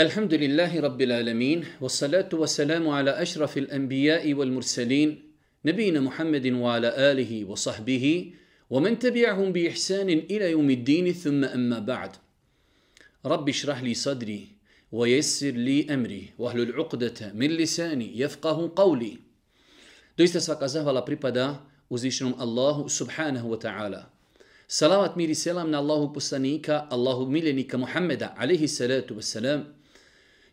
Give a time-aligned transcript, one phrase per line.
[0.00, 5.08] الحمد لله رب العالمين والصلاة والسلام على أشرف الأنبياء والمرسلين
[5.64, 8.32] نبينا محمد وعلى آله وصحبه
[8.70, 12.16] ومن تبعهم بإحسان إلى يوم الدين ثم أما بعد
[13.26, 14.48] رب اشرح لي صدري
[14.92, 19.18] ويسر لي أمري واهل العقدة من لساني يفقه قولي
[20.16, 21.60] Doista svaka zahvala pripada
[21.92, 24.08] uzvišenom Allahu subhanahu wa ta'ala.
[24.68, 27.24] Salavat mir i selam na Allahu poslanika, Allahu
[29.16, 29.79] wa salam,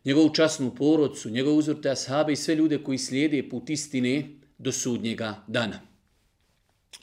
[0.07, 5.43] njegovu časnu porodcu, njegov uzorte ashabe i sve ljude koji slijede put istine do sudnjega
[5.47, 5.79] dana.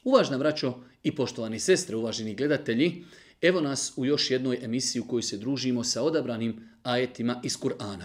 [0.05, 3.05] Uvažna braćo i poštovani sestre, uvaženi gledatelji,
[3.43, 8.05] evo nas u još jednoj emisiji u kojoj se družimo sa odabranim ajetima iz Kur'ana.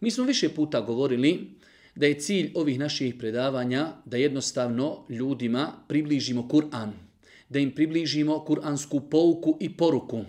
[0.00, 1.50] Mi smo više puta govorili
[1.94, 6.90] da je cilj ovih naših predavanja da jednostavno ljudima približimo Kur'an,
[7.48, 10.24] da im približimo kuransku pouku i poruku.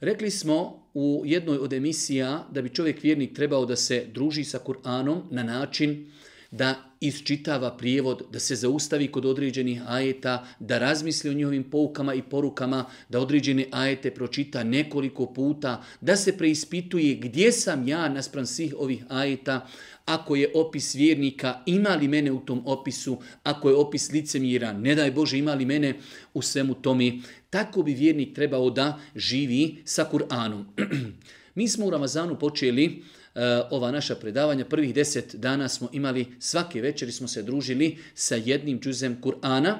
[0.00, 4.58] Rekli smo u jednoj od emisija da bi čovjek vjernik trebao da se druži sa
[4.58, 6.06] Kur'anom na način
[6.50, 12.22] da isčitava prijevod, da se zaustavi kod određenih ajeta, da razmisli o njihovim poukama i
[12.22, 18.74] porukama, da određene ajete pročita nekoliko puta, da se preispituje gdje sam ja naspram svih
[18.78, 19.66] ovih ajeta,
[20.06, 24.94] ako je opis vjernika, ima li mene u tom opisu, ako je opis licemira, ne
[24.94, 25.94] daj Bože, ima li mene
[26.34, 27.12] u svemu tome.
[27.50, 30.64] Tako bi vjernik trebao da živi sa Kur'anom.
[31.54, 34.64] Mi smo u Ramazanu počeli e, ova naša predavanja.
[34.64, 39.76] Prvih deset dana smo imali, svake večeri smo se družili sa jednim džuzem Kur'ana.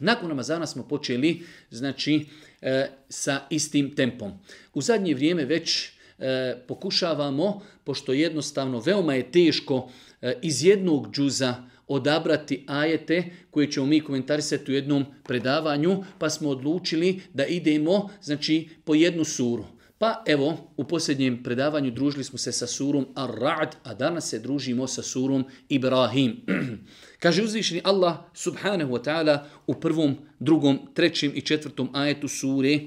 [0.00, 2.26] Nakon Ramazana smo počeli znači,
[2.62, 4.32] e, sa istim tempom.
[4.74, 9.88] U zadnje vrijeme već e, pokušavamo, pošto jednostavno veoma je teško
[10.22, 11.54] e, iz jednog džuza
[11.88, 18.68] odabrati ajete koje ćemo mi komentarisati u jednom predavanju, pa smo odlučili da idemo znači,
[18.84, 19.64] po jednu suru.
[19.98, 24.86] Pa evo, u posljednjem predavanju družili smo se sa surom Ar-Ra'd, a danas se družimo
[24.86, 26.36] sa surom Ibrahim.
[27.22, 32.80] Kaže uzvišeni Allah subhanahu wa ta'ala u prvom, drugom, trećem i četvrtom ajetu sure,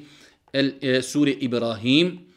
[0.53, 2.30] el, e, sure Ibrahim.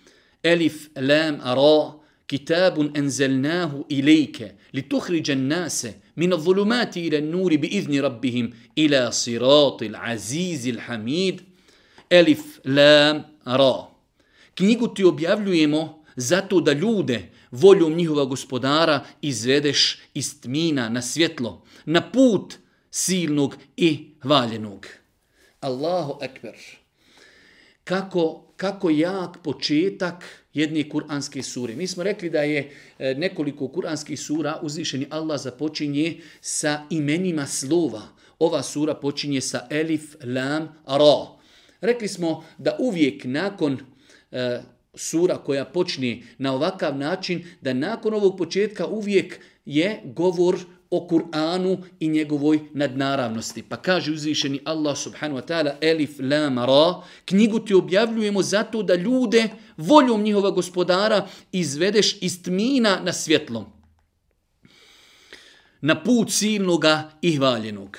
[0.44, 1.92] Elif, lam, ra,
[2.26, 9.96] kitabun enzelnahu ilike, li tuhriđen nase, min al-zulumati ila nuri bi izni rabbihim, ila siratil
[9.96, 11.40] azizil hamid,
[12.10, 13.88] Elif, lam, ra.
[14.54, 22.10] Knjigu ti objavljujemo zato da ljude voljom njihova gospodara izvedeš iz tmina na svjetlo, na
[22.10, 22.54] put
[22.90, 24.86] silnog i hvaljenog.
[25.60, 26.54] Allahu ekber.
[27.84, 31.76] Kako, kako jak početak jedne kuranske sure.
[31.76, 38.02] Mi smo rekli da je e, nekoliko kuranskih sura uzvišeni Allah započinje sa imenima slova.
[38.38, 41.38] Ova sura počinje sa elif, lam, ra.
[41.80, 43.78] Rekli smo da uvijek nakon
[44.34, 44.62] E,
[44.94, 50.58] sura koja počne na ovakav način, da nakon ovog početka uvijek je govor
[50.96, 53.62] o Kur'anu i njegovoj nadnaravnosti.
[53.62, 58.94] Pa kaže uzvišeni Allah subhanahu wa ta'ala Elif Lam Ra, knjigu ti objavljujemo zato da
[58.94, 63.72] ljude voljom njihova gospodara izvedeš iz tmina na svjetlo.
[65.80, 67.98] Na put silnoga i hvaljenog.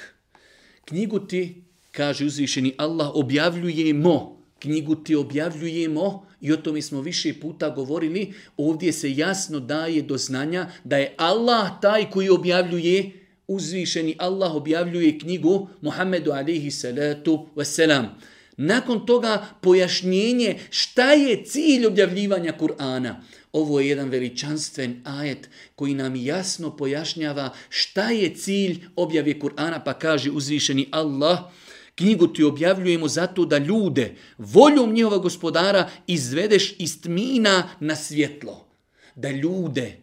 [0.86, 7.70] Knjigu ti, kaže uzvišeni Allah, objavljujemo knjigu ti objavljujemo i o tome smo više puta
[7.70, 13.12] govorili, ovdje se jasno daje do znanja da je Allah taj koji objavljuje,
[13.48, 18.06] uzvišeni Allah objavljuje knjigu Muhammedu alaihi salatu wasalam.
[18.58, 23.16] Nakon toga pojašnjenje šta je cilj objavljivanja Kur'ana.
[23.54, 29.94] Ovo je jedan veličanstven ajet koji nam jasno pojašnjava šta je cilj objave Kur'ana pa
[29.94, 31.40] kaže uzvišeni Allah–
[31.96, 38.68] Knjigu ti objavljujemo zato da ljude, voljom njihova gospodara, izvedeš iz tmina na svjetlo.
[39.16, 39.98] Da ljude,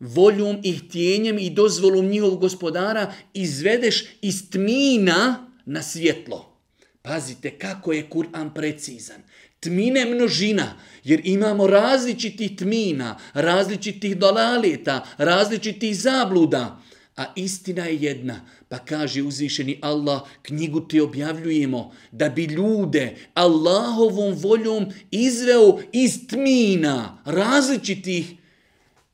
[0.00, 6.56] voljom i htjenjem i dozvolom njihovog gospodara, izvedeš iz tmina na svjetlo.
[7.02, 9.22] Pazite kako je Kur'an precizan.
[9.60, 16.82] Tmine množina, jer imamo različitih tmina, različitih dolaleta, različitih zabluda.
[17.16, 24.34] A istina je jedna, pa kaže uzvišeni Allah, knjigu ti objavljujemo da bi ljude Allahovom
[24.34, 28.34] voljom izveo iz tmina različitih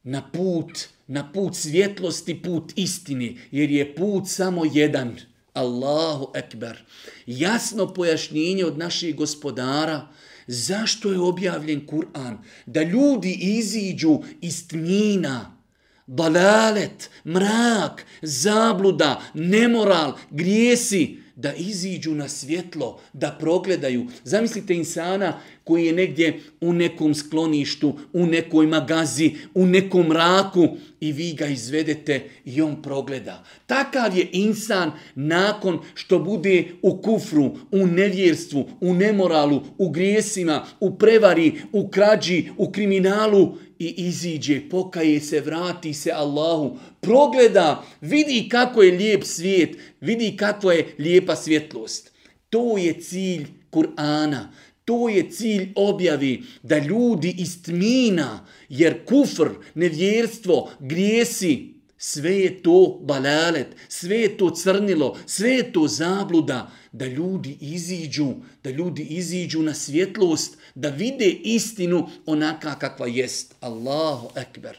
[0.03, 5.17] na put, na put svjetlosti, put istini, jer je put samo jedan.
[5.53, 6.85] Allahu ekber.
[7.27, 10.09] Jasno pojašnjenje od naših gospodara,
[10.47, 12.37] zašto je objavljen Kur'an?
[12.67, 15.62] Da ljudi iziđu iz tmina,
[16.07, 24.07] dalalet, mrak, zabluda, nemoral, grijesi, da iziđu na svjetlo, da progledaju.
[24.25, 30.69] Zamislite insana koji je negdje u nekom skloništu, u nekoj magazi, u nekom raku
[31.01, 33.45] i vi ga izvedete i on progleda.
[33.67, 40.99] Takav je insan nakon što bude u kufru, u nevjerstvu, u nemoralu, u grijesima, u
[40.99, 48.83] prevari, u krađi, u kriminalu i iziđe, pokaje se, vrati se Allahu, progleda, vidi kako
[48.83, 52.13] je lijep svijet, vidi kako je lijepa svjetlost.
[52.51, 54.49] To je cilj Kur'ana.
[54.85, 61.72] To je cilj objavi da ljudi iz tmina, jer kufr, nevjerstvo, grijesi,
[62.05, 68.27] sve je to balalet, sve je to crnilo, sve je to zabluda, da ljudi iziđu,
[68.65, 73.55] da ljudi iziđu na svjetlost, da vide istinu onaka kakva jest.
[73.61, 74.79] Allahu ekber.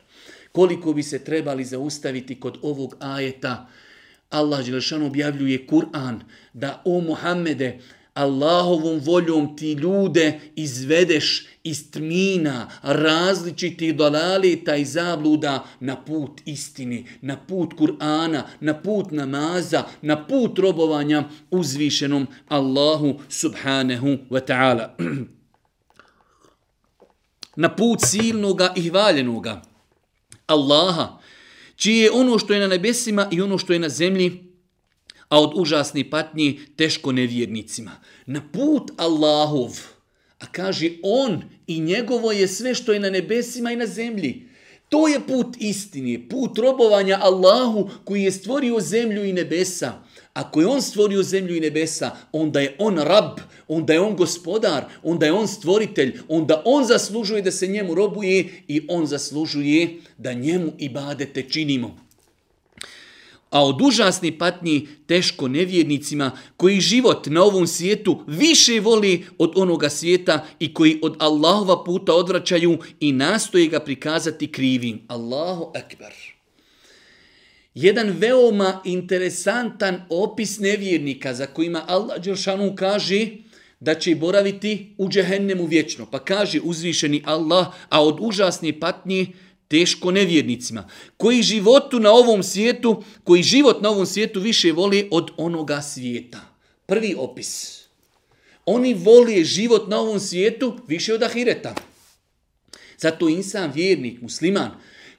[0.51, 3.69] Koliko bi se trebali zaustaviti kod ovog ajeta,
[4.29, 6.19] Allah Đelešan objavljuje Kur'an,
[6.53, 7.79] da o Muhammede,
[8.13, 17.73] Allahovom voljom ti ljude izvedeš istmina, različiti dolaleta i zabluda na put istini, na put
[17.73, 24.95] Kur'ana, na put namaza, na put robovanja uzvišenom Allahu subhanahu wa ta'ala.
[27.55, 29.61] na put silnoga i hvaljenoga
[30.45, 31.19] Allaha,
[31.75, 34.53] čije je ono što je na nebesima i ono što je na zemlji,
[35.29, 37.91] a od užasni patnji teško nevjernicima.
[38.25, 39.92] Na put Allahov,
[40.43, 44.41] a kaže on i njegovo je sve što je na nebesima i na zemlji.
[44.89, 49.93] To je put istine, put robovanja Allahu koji je stvorio zemlju i nebesa.
[50.33, 54.85] Ako je on stvorio zemlju i nebesa, onda je on rab, onda je on gospodar,
[55.03, 60.33] onda je on stvoritelj, onda on zaslužuje da se njemu robuje i on zaslužuje da
[60.33, 62.02] njemu i badete činimo
[63.53, 69.89] a od užasne patnji teško nevjernicima koji život na ovom svijetu više voli od onoga
[69.89, 75.01] svijeta i koji od Allahova puta odvraćaju i nastoje ga prikazati krivim.
[75.07, 76.13] Allahu akbar.
[77.75, 83.27] Jedan veoma interesantan opis nevjernika za kojima Allah Đeršanu kaže
[83.79, 86.05] da će boraviti u džehennemu vječno.
[86.11, 89.27] Pa kaže uzvišeni Allah, a od užasne patnje
[89.73, 95.31] teško nevjernicima, koji životu na ovom svijetu, koji život na ovom svijetu više voli od
[95.37, 96.41] onoga svijeta.
[96.85, 97.81] Prvi opis.
[98.65, 101.75] Oni vole život na ovom svijetu više od ahireta.
[102.97, 104.71] Zato insan, vjernik, musliman,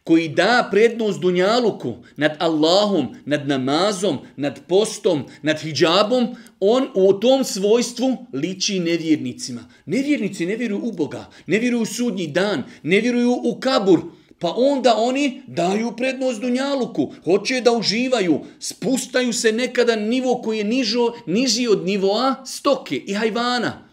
[0.04, 7.44] koji da prednost dunjaluku nad Allahom, nad namazom, nad postom, nad hijabom, on u tom
[7.44, 9.68] svojstvu liči nevjernicima.
[9.86, 14.00] Nevjernici ne vjeruju u Boga, ne vjeruju u sudnji dan, ne vjeruju u kabur,
[14.44, 20.64] Pa onda oni daju prednost Dunjaluku, hoće da uživaju, spustaju se nekada nivo koji je
[20.64, 23.88] nižo, niži od nivoa stoke i hajvana.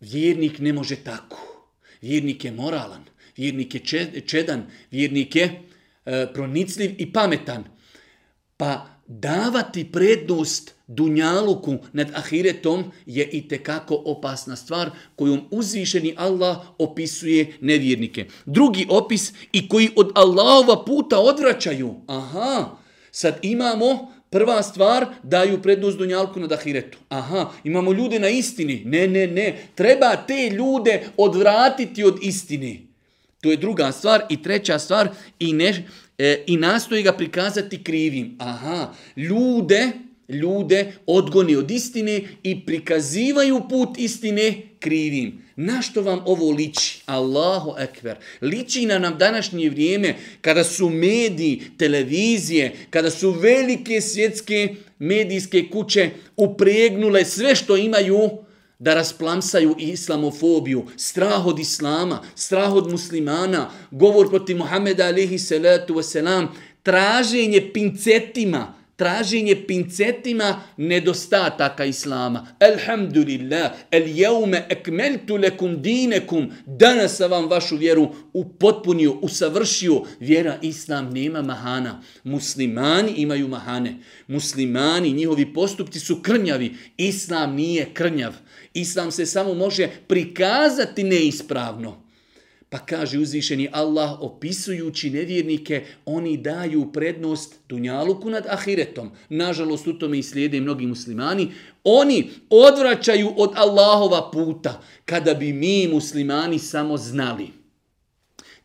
[0.00, 1.70] Vjernik ne može tako.
[2.00, 3.04] Vjernik je moralan,
[3.36, 3.80] vjernik je
[4.26, 5.62] čedan, vjernik je
[6.04, 7.64] e, pronicljiv i pametan.
[8.56, 17.52] Pa davati prednost dunjaluku nad ahiretom je i tekako opasna stvar kojom uzvišeni Allah opisuje
[17.60, 18.26] nevjernike.
[18.46, 21.94] Drugi opis i koji od Allahova puta odvraćaju.
[22.06, 22.70] Aha,
[23.10, 26.98] sad imamo prva stvar daju prednost dunjalku nad ahiretu.
[27.08, 28.82] Aha, imamo ljude na istini.
[28.84, 29.58] Ne, ne, ne.
[29.74, 32.86] Treba te ljude odvratiti od istini.
[33.40, 34.22] To je druga stvar.
[34.28, 35.86] I treća stvar, i, ne,
[36.20, 38.36] e, i nastoji ga prikazati krivim.
[38.38, 39.92] Aha, ljude
[40.30, 45.42] ljude odgoni od istine i prikazivaju put istine krivim.
[45.56, 47.02] Na što vam ovo liči?
[47.06, 48.16] Allahu ekver.
[48.42, 56.10] Liči na nam današnje vrijeme kada su mediji, televizije, kada su velike svjetske medijske kuće
[56.36, 58.30] upregnule sve što imaju
[58.80, 66.46] da rasplamsaju islamofobiju, strah od islama, strah od muslimana, govor protiv Muhammeda alihi salatu wasalam,
[66.82, 72.46] traženje pincetima, traženje pincetima nedostataka islama.
[72.60, 80.02] Alhamdulillah, el jeume ekmeltu lekum dinekum, danas sam vam vašu vjeru upotpunio, usavršio.
[80.20, 82.02] Vjera islam nema mahana.
[82.24, 83.96] Muslimani imaju mahane.
[84.26, 86.74] Muslimani, njihovi postupci su krnjavi.
[86.96, 88.34] Islam nije krnjav.
[88.74, 92.09] Islam se samo može prikazati neispravno.
[92.70, 99.10] Pa kaže uzvišeni Allah opisujući nevjernike, oni daju prednost dunjaluku nad ahiretom.
[99.28, 101.52] Nažalost, u tome i slijede mnogi muslimani.
[101.84, 104.82] Oni odvraćaju od Allahova puta.
[105.04, 107.48] Kada bi mi muslimani samo znali,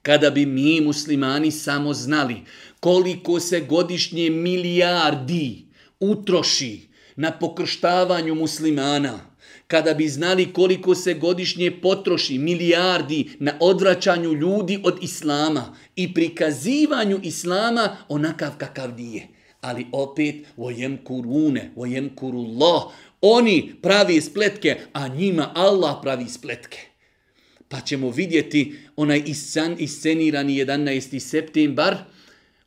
[0.02, 2.36] kada bi mi muslimani samo znali
[2.80, 5.66] koliko se godišnje milijardi
[6.00, 6.82] utroši
[7.16, 9.20] na pokrštavanju muslimana,
[9.68, 17.20] kada bi znali koliko se godišnje potroši milijardi na odvraćanju ljudi od islama i prikazivanju
[17.24, 19.28] islama onakav kakav nije.
[19.62, 22.84] Ali opet, vojem kurune, vojem kurullah,
[23.22, 26.78] oni pravi spletke, a njima Allah pravi spletke.
[27.68, 29.24] Pa ćemo vidjeti onaj
[29.78, 31.20] iscenirani 11.
[31.20, 31.98] septembar,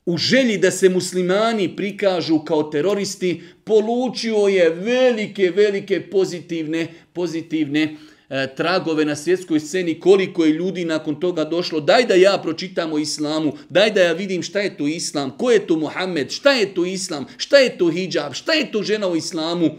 [0.08, 7.82] u želji da se muslimani prikažu kao teroristi, polučio je velike, velike pozitivne, pozitivne
[8.28, 12.92] e, tragove na svjetskoj sceni, koliko je ljudi nakon toga došlo, daj da ja pročitam
[12.92, 16.52] o islamu, daj da ja vidim šta je to islam, ko je to Muhammed, šta
[16.52, 19.70] je to islam, šta je to hijab, šta je to žena u islamu,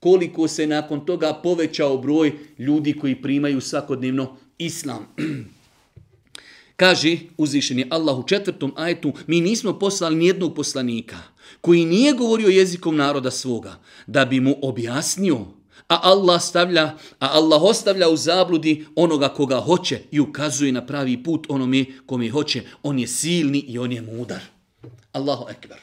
[0.00, 5.06] koliko se nakon toga povećao broj ljudi koji primaju svakodnevno islam.
[6.78, 11.16] Kaže uzvišeni Allah u četvrtom ajetu, mi nismo poslali nijednog poslanika
[11.60, 15.38] koji nije govorio jezikom naroda svoga, da bi mu objasnio,
[15.88, 16.84] a Allah stavlja,
[17.18, 22.30] a Allah ostavlja u zabludi onoga koga hoće i ukazuje na pravi put onome kome
[22.30, 22.62] hoće.
[22.82, 24.40] On je silni i on je mudar.
[25.12, 25.78] Allahu ekber.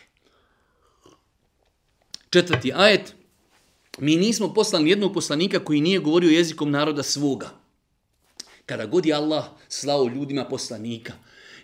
[2.29, 3.15] Četvrti ajet.
[3.99, 7.64] Mi nismo poslali jednog poslanika koji nije govorio jezikom naroda svoga.
[8.65, 11.13] Kada god je Allah slao ljudima poslanika,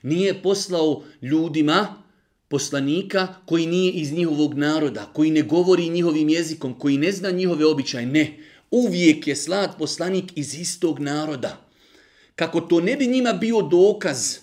[0.01, 2.03] nije poslao ljudima
[2.48, 7.65] poslanika koji nije iz njihovog naroda, koji ne govori njihovim jezikom, koji ne zna njihove
[7.65, 8.05] običaje.
[8.05, 8.38] Ne,
[8.72, 11.65] uvijek je slat poslanik iz istog naroda.
[12.36, 14.38] Kako to ne bi njima bio dokaz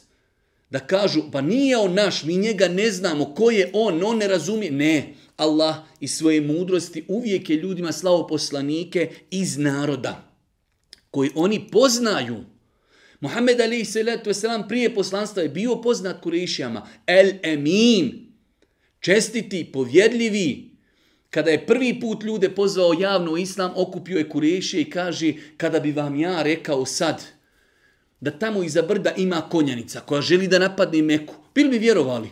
[0.71, 4.29] da kažu, pa nije on naš, mi njega ne znamo, ko je on, on ne
[4.29, 4.73] razumije.
[4.73, 10.28] Ne, Allah iz svoje mudrosti uvijek je ljudima slao poslanike iz naroda
[11.11, 12.45] koji oni poznaju.
[13.21, 16.87] Muhammed Ali salatu Veselam prije poslanstva je bio poznat Kurešijama.
[17.07, 18.33] El Emin,
[19.00, 20.71] čestiti, povjedljivi.
[21.31, 25.93] Kada je prvi put ljude pozvao javno islam, okupio je Kurešije i kaže, kada bi
[25.93, 27.25] vam ja rekao sad,
[28.21, 32.29] da tamo iza brda ima konjanica koja želi da napadne Meku, bili bi vjerovali?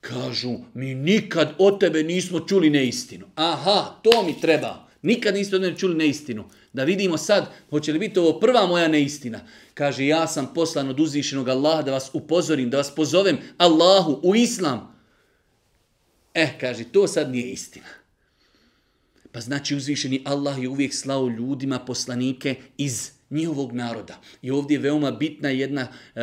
[0.00, 3.26] Kažu, mi nikad od tebe nismo čuli neistinu.
[3.34, 4.88] Aha, to mi treba.
[5.02, 6.44] Nikad niste od mene čuli neistinu.
[6.72, 9.40] Da vidimo sad, hoće li biti ovo prva moja neistina.
[9.74, 14.36] Kaže, ja sam poslan od uzvišenog Allaha da vas upozorim, da vas pozovem Allahu u
[14.36, 15.00] islam.
[16.34, 17.86] Eh, kaže, to sad nije istina.
[19.32, 24.20] Pa znači uzvišeni Allah je uvijek slao ljudima poslanike iz njihovog naroda.
[24.42, 26.22] I ovdje je veoma bitna jedna uh,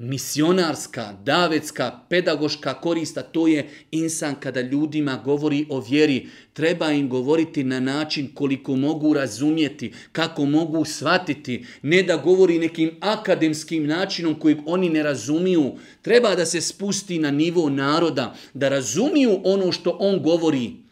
[0.00, 6.28] misionarska, davetska, pedagoška korista, to je insan kada ljudima govori o vjeri.
[6.52, 12.90] Treba im govoriti na način koliko mogu razumjeti, kako mogu shvatiti, ne da govori nekim
[13.00, 15.72] akademskim načinom kojeg oni ne razumiju.
[16.02, 20.89] Treba da se spusti na nivo naroda, da razumiju ono što on govori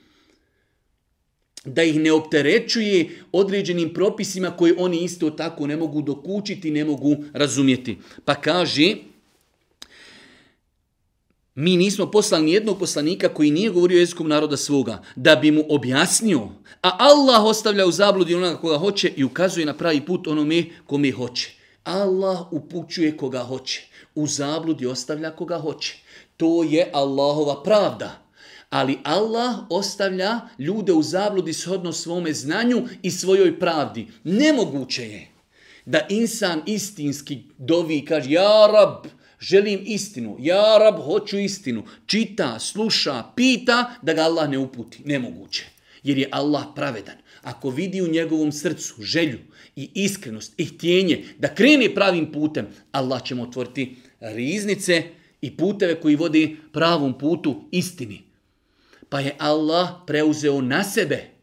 [1.64, 7.16] da ih ne opterećuje određenim propisima koje oni isto tako ne mogu dokučiti, ne mogu
[7.32, 7.98] razumjeti.
[8.24, 8.94] Pa kaže,
[11.54, 16.40] mi nismo poslali nijednog poslanika koji nije govorio jezikom naroda svoga, da bi mu objasnio,
[16.82, 21.12] a Allah ostavlja u zabludi onoga koga hoće i ukazuje na pravi put onome kome
[21.12, 21.50] hoće.
[21.84, 25.96] Allah upućuje koga hoće, u zabludi ostavlja koga hoće.
[26.36, 28.27] To je Allahova pravda
[28.70, 34.06] ali Allah ostavlja ljude u zabludi shodno svome znanju i svojoj pravdi.
[34.24, 35.28] Nemoguće je
[35.84, 39.06] da insan istinski dovi i kaže Ja rab,
[39.40, 41.82] želim istinu, ja rab, hoću istinu.
[42.06, 44.98] Čita, sluša, pita da ga Allah ne uputi.
[45.04, 45.64] Nemoguće.
[46.02, 47.16] Jer je Allah pravedan.
[47.42, 49.38] Ako vidi u njegovom srcu želju
[49.76, 55.02] i iskrenost i htjenje da krene pravim putem, Allah će mu otvoriti riznice
[55.40, 58.27] i puteve koji vodi pravom putu istini.
[59.08, 61.38] Pa je Allah preuzeo na sebe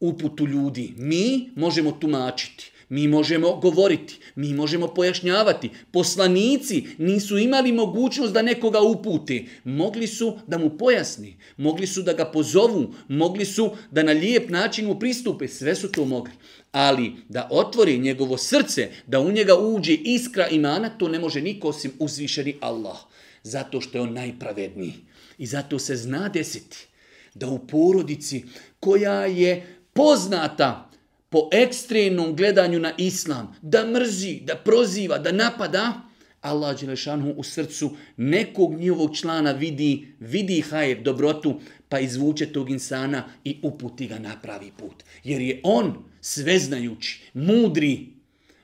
[0.00, 0.94] uputu ljudi.
[0.96, 5.70] Mi možemo tumačiti, mi možemo govoriti, mi možemo pojašnjavati.
[5.92, 9.48] Poslanici nisu imali mogućnost da nekoga uputi.
[9.64, 14.50] Mogli su da mu pojasni, mogli su da ga pozovu, mogli su da na lijep
[14.50, 15.48] način mu pristupe.
[15.48, 16.32] Sve su to mogli.
[16.72, 21.68] Ali da otvori njegovo srce, da u njega uđe iskra imana, to ne može niko
[21.68, 22.96] osim uzvišeni Allah.
[23.42, 24.94] Zato što je on najpravedniji.
[25.38, 26.87] I zato se zna desiti
[27.34, 28.44] da u porodici
[28.80, 30.90] koja je poznata
[31.28, 36.08] po ekstremnom gledanju na islam, da mrzi, da proziva, da napada,
[36.40, 43.24] Allah Đelešanu u srcu nekog njihovog člana vidi, vidi hajer, dobrotu, pa izvuče tog insana
[43.44, 45.04] i uputi ga na pravi put.
[45.24, 48.06] Jer je on sveznajući, mudri.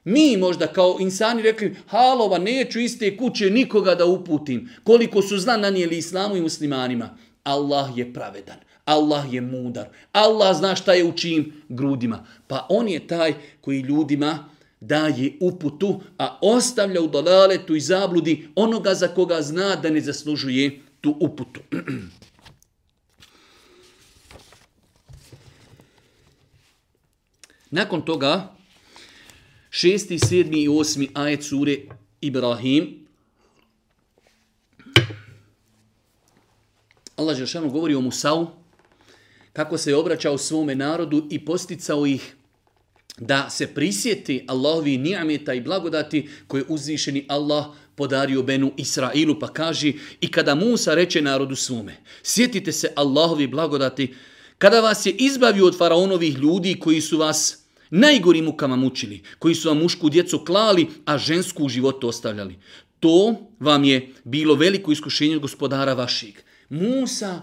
[0.05, 4.69] Mi možda kao insani rekli, halova, neću iste kuće nikoga da uputim.
[4.85, 7.17] Koliko su zla nanijeli islamu i muslimanima.
[7.45, 8.57] Allah je pravedan.
[8.85, 9.89] Allah je mudar.
[10.13, 12.27] Allah zna šta je u čijim grudima.
[12.47, 14.49] Pa on je taj koji ljudima
[14.81, 20.81] daje uputu, a ostavlja u dalaletu i zabludi onoga za koga zna da ne zaslužuje
[21.01, 21.61] tu uputu.
[27.71, 28.55] Nakon toga,
[29.71, 31.77] šesti, sedmi i osmi ajet sure
[32.21, 33.04] Ibrahim,
[37.25, 38.47] Allah Žešanu govori o Musau,
[39.53, 42.35] kako se je obraćao svome narodu i posticao ih
[43.19, 49.93] da se prisjeti Allahovi nijameta i blagodati koje uzvišeni Allah podario Benu Israilu, pa kaže
[50.21, 54.15] i kada Musa reče narodu svome, sjetite se Allahovi blagodati,
[54.59, 59.69] kada vas je izbavio od faraonovih ljudi koji su vas najgorim mukama mučili, koji su
[59.69, 62.59] vam mušku djecu klali, a žensku u životu ostavljali.
[63.01, 66.35] To vam je bilo veliko iskušenje gospodara vašeg.
[66.69, 67.43] Musa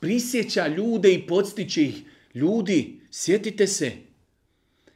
[0.00, 2.02] prisjeća ljude i podstiče ih.
[2.34, 3.92] Ljudi, sjetite se.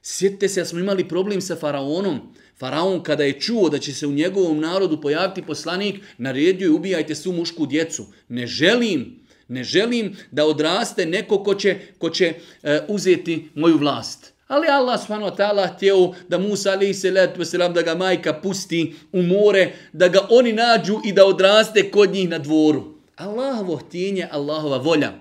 [0.03, 2.21] Sjetite se da smo imali problem sa faraonom.
[2.59, 7.15] Faraon kada je čuo da će se u njegovom narodu pojaviti poslanik, naredio je ubijajte
[7.15, 8.07] svu mušku djecu.
[8.29, 14.33] Ne želim, ne želim da odraste neko ko će, ko će e, uzeti moju vlast.
[14.49, 18.95] Ali Allah subhanahu wa ta'ala htio da Musa alaihi salatu wasalam da ga majka pusti
[19.13, 22.96] u more, da ga oni nađu i da odraste kod njih na dvoru.
[23.17, 25.13] Allahovo htjenje, Allahova volja.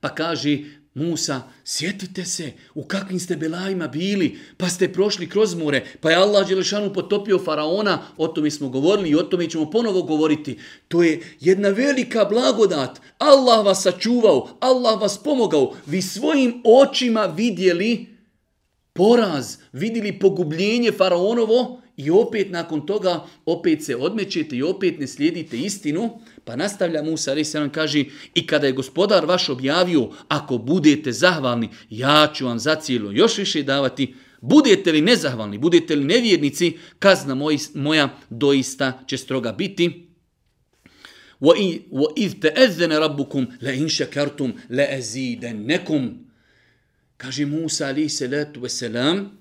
[0.00, 0.58] Pa kaže
[0.94, 6.16] Musa, sjetite se u kakvim ste belajima bili, pa ste prošli kroz more, pa je
[6.16, 10.58] Allah Đelešanu potopio faraona, o tome smo govorili i o tome ćemo ponovo govoriti.
[10.88, 13.00] To je jedna velika blagodat.
[13.18, 15.74] Allah vas sačuvao, Allah vas pomogao.
[15.86, 18.06] Vi svojim očima vidjeli
[18.92, 25.57] poraz, vidjeli pogubljenje faraonovo i opet nakon toga opet se odmećete i opet ne slijedite
[25.57, 26.19] istinu.
[26.43, 28.03] Pa nastavlja Musa, ali se nam kaže,
[28.35, 33.37] i kada je gospodar vaš objavio, ako budete zahvalni, ja ću vam za cijelo još
[33.37, 40.05] više davati, budete li nezahvalni, budete li nevjernici, kazna moj, moja doista će stroga biti.
[41.41, 46.25] وَإِذْ تَأَذَّنَ رَبُّكُمْ لَإِنْ شَكَرْتُمْ لَأَزِيدَنَّكُمْ
[47.17, 49.37] Kaže Musa, ali se letu veselam,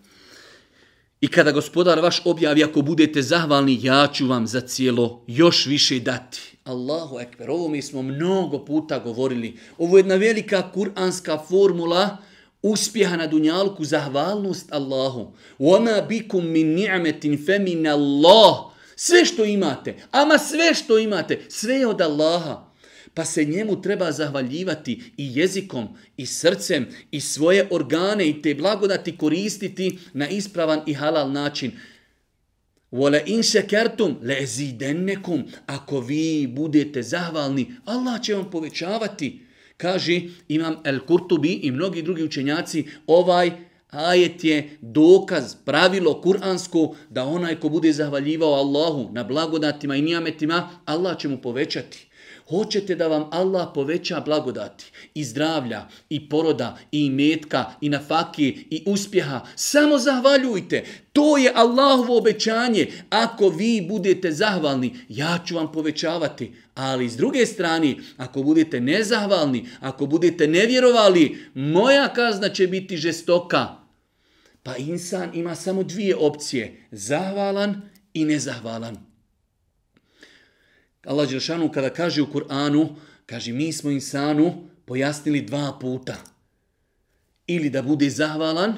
[1.21, 5.99] I kada gospodar vaš objavi, ako budete zahvalni, ja ću vam za cijelo još više
[5.99, 6.39] dati.
[6.63, 9.57] Allahu ekber, ovo mi smo mnogo puta govorili.
[9.77, 12.17] Ovo je jedna velika kuranska formula
[12.61, 15.33] uspjeha na dunjalku, zahvalnost Allahu.
[15.59, 18.55] Wama bikum min ni'metin fe min Allah.
[18.95, 22.68] Sve što imate, ama sve što imate, sve je od Allaha
[23.13, 29.17] pa se njemu treba zahvaljivati i jezikom, i srcem, i svoje organe i te blagodati
[29.17, 31.71] koristiti na ispravan i halal način.
[32.91, 35.43] Vole in šekertum le zidennekum.
[35.65, 39.39] Ako vi budete zahvalni, Allah će vam povećavati.
[39.77, 43.51] Kaže imam El Kurtubi i mnogi drugi učenjaci, ovaj
[43.89, 50.69] ajet je dokaz, pravilo kuransko, da onaj ko bude zahvaljivao Allahu na blagodatima i nijametima,
[50.85, 52.08] Allah će mu povećati.
[52.49, 58.83] Hoćete da vam Allah poveća blagodati i zdravlja i poroda i metka i nafaki i
[58.85, 59.41] uspjeha.
[59.55, 60.85] Samo zahvaljujte.
[61.13, 62.87] To je Allahovo obećanje.
[63.09, 66.53] Ako vi budete zahvalni, ja ću vam povećavati.
[66.75, 73.67] Ali s druge strane, ako budete nezahvalni, ako budete nevjerovali, moja kazna će biti žestoka.
[74.63, 76.87] Pa insan ima samo dvije opcije.
[76.91, 77.81] Zahvalan
[78.13, 79.08] i nezahvalan.
[81.09, 82.95] Allah Đelšanu kada kaže u Kur'anu,
[83.25, 86.17] kaže mi smo insanu pojasnili dva puta.
[87.47, 88.77] Ili da bude zahvalan,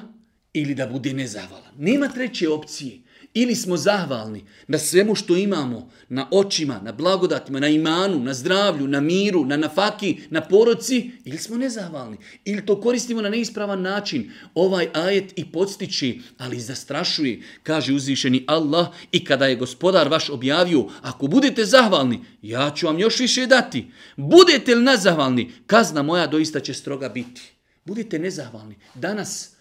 [0.52, 1.74] ili da bude nezahvalan.
[1.78, 3.01] Nema treće opcije.
[3.34, 8.88] Ili smo zahvalni na svemu što imamo, na očima, na blagodatima, na imanu, na zdravlju,
[8.88, 12.16] na miru, na nafaki, na poroci, ili smo nezahvalni.
[12.44, 14.30] Ili to koristimo na neispravan način.
[14.54, 20.30] Ovaj ajet i podstiči, ali i zastrašuje, kaže uzvišeni Allah, i kada je gospodar vaš
[20.30, 23.86] objavio, ako budete zahvalni, ja ću vam još više dati.
[24.16, 27.42] Budete li nezahvalni, kazna moja doista će stroga biti.
[27.84, 28.76] Budite nezahvalni.
[28.94, 29.56] Danas,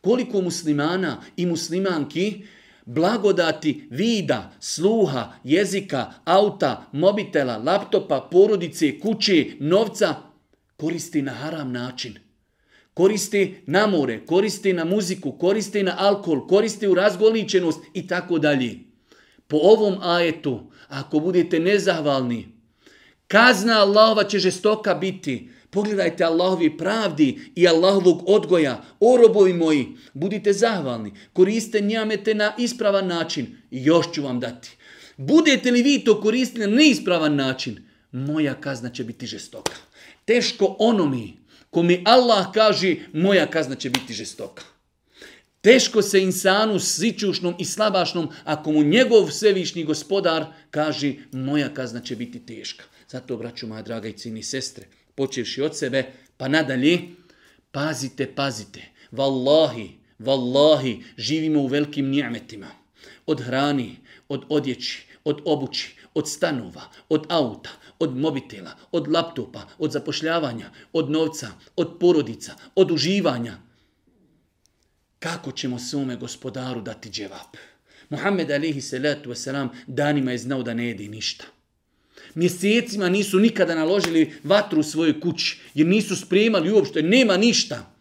[0.00, 2.42] koliko muslimana i muslimanki
[2.86, 10.14] blagodati vida, sluha, jezika, auta, mobitela, laptopa, porodice, kuće, novca
[10.76, 12.18] koristi na haram način.
[12.94, 18.78] Koristi na more, koristi na muziku, koristi na alkohol, koristi u razgoličenost i tako dalje.
[19.48, 22.48] Po ovom ajetu, ako budete nezahvalni,
[23.28, 25.50] kazna Allahova će žestoka biti.
[25.70, 28.84] Pogledajte Allahovi pravdi i Allahovog odgoja.
[29.00, 31.12] O robovi moji, budite zahvalni.
[31.32, 33.56] Koriste njamete na ispravan način.
[33.70, 34.76] Još ću vam dati.
[35.16, 37.78] Budete li vi to koristili na neispravan način,
[38.12, 39.72] moja kazna će biti žestoka.
[40.24, 41.36] Teško onomi
[41.70, 44.62] kome Allah kaže moja kazna će biti žestoka.
[45.60, 52.16] Teško se insanu sićušnom i slabašnom ako mu njegov svevišnji gospodar kaže moja kazna će
[52.16, 52.84] biti teška.
[53.08, 56.04] Zato, braću moja draga i cini sestre, počevši od sebe,
[56.36, 56.98] pa nadalje,
[57.70, 58.82] pazite, pazite.
[59.10, 62.66] vallahi, vallahi, živimo u velikim njametima.
[63.26, 63.96] Od hrani,
[64.28, 71.10] od odjeći, od obući, od stanova, od auta, od mobitela, od laptopa, od zapošljavanja, od
[71.10, 73.58] novca, od porodica, od uživanja.
[75.18, 77.56] Kako ćemo svome gospodaru dati dževap?
[78.10, 81.44] Muhammed alihi salatu wasalam danima je znao da ne jedi ništa
[82.35, 87.93] Mjesecima nisu nikada naložili vatru u svojoj kući, jer nisu spremali uopšte, nema ništa.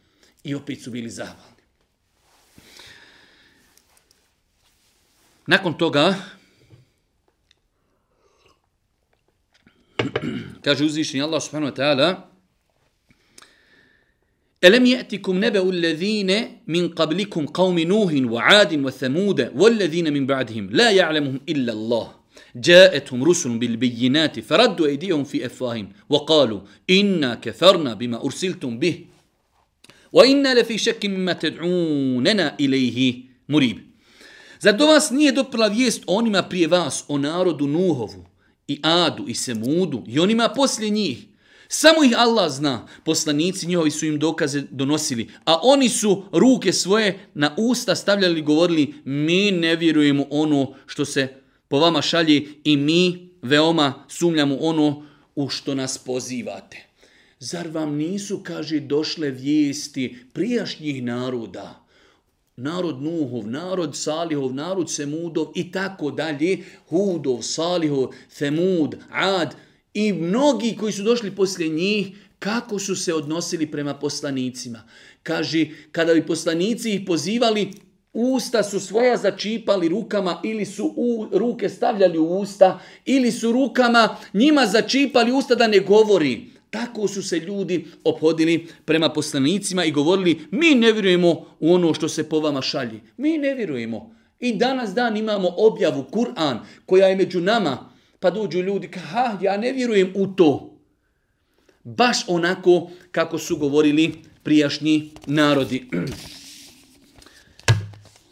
[0.44, 1.62] I opet su bili zahvalni.
[5.46, 6.14] Nakon toga,
[10.64, 12.30] kaže uzvišenje Allah subhanahu wa ta'ala,
[14.64, 21.40] ألم يأتكم نبأ الذين من قبلكم قوم نوح وعاد وثمود والذين من بعدهم لا يعلمهم
[21.48, 22.14] إلا الله
[22.56, 29.04] جاءتهم رسل بالبينات فردوا أيديهم في أفواههم وقالوا إنا كفرنا بما أرسلتم به
[30.12, 33.90] وإنا لفي شك مما تدعوننا إليه مريب
[34.62, 38.26] Zato vas nije doprla vijest onima prije vas, o narodu Nuhovu,
[38.68, 41.18] i Adu, i Semudu, i onima poslije njih,
[41.72, 42.86] Samo ih Allah zna.
[43.04, 45.28] Poslanici njihovi su im dokaze donosili.
[45.44, 51.04] A oni su ruke svoje na usta stavljali i govorili mi ne vjerujemo ono što
[51.04, 51.28] se
[51.67, 55.03] po vama šalje i mi veoma sumljamo ono
[55.35, 56.85] u što nas pozivate.
[57.39, 61.85] Zar vam nisu, kaže, došle vijesti prijašnjih naroda?
[62.57, 66.57] Narod Nuhov, narod Salihov, narod Semudov i tako dalje.
[66.87, 69.55] Hudov, Salihov, Femud, Ad,
[69.93, 72.07] i mnogi koji su došli poslije njih,
[72.39, 74.83] kako su se odnosili prema poslanicima.
[75.23, 77.71] Kaže, kada bi poslanici ih pozivali,
[78.15, 84.17] usta su svoja začipali rukama ili su u, ruke stavljali u usta ili su rukama
[84.33, 86.49] njima začipali usta da ne govori.
[86.69, 92.09] Tako su se ljudi obhodili prema poslanicima i govorili mi ne vjerujemo u ono što
[92.09, 93.01] se po vama šalji.
[93.17, 94.15] Mi ne vjerujemo.
[94.39, 99.37] I danas dan imamo objavu Kur'an koja je među nama pa dođu ljudi, ka, ha,
[99.41, 100.77] ja ne vjerujem u to.
[101.83, 105.89] Baš onako kako su govorili prijašnji narodi.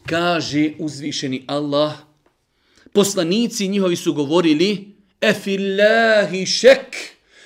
[0.05, 1.93] Kaže uzvišeni Allah,
[2.93, 6.95] poslanici njihovi su govorili, efillahi šek,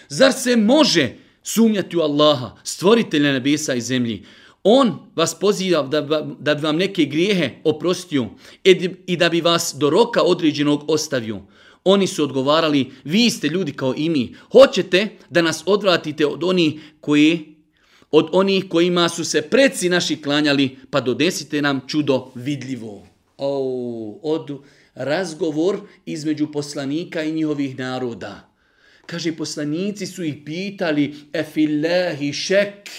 [0.09, 4.25] zar se može sumnjati u Allaha, stvoritelja nebesa i zemlji,
[4.69, 6.01] On vas poziva da,
[6.39, 8.25] da bi vam neke grijehe oprostio
[8.63, 11.41] e i da bi vas do roka određenog ostavio.
[11.83, 14.35] Oni su odgovarali, vi ste ljudi kao i mi.
[14.51, 17.56] Hoćete da nas odvratite od onih koji
[18.11, 23.07] od onih kojima su se preci naši klanjali, pa dodesite nam čudo vidljivo.
[23.37, 24.59] O, od
[24.95, 28.49] razgovor između poslanika i njihovih naroda.
[29.05, 32.89] Kaže, poslanici su ih pitali, e filahi šek,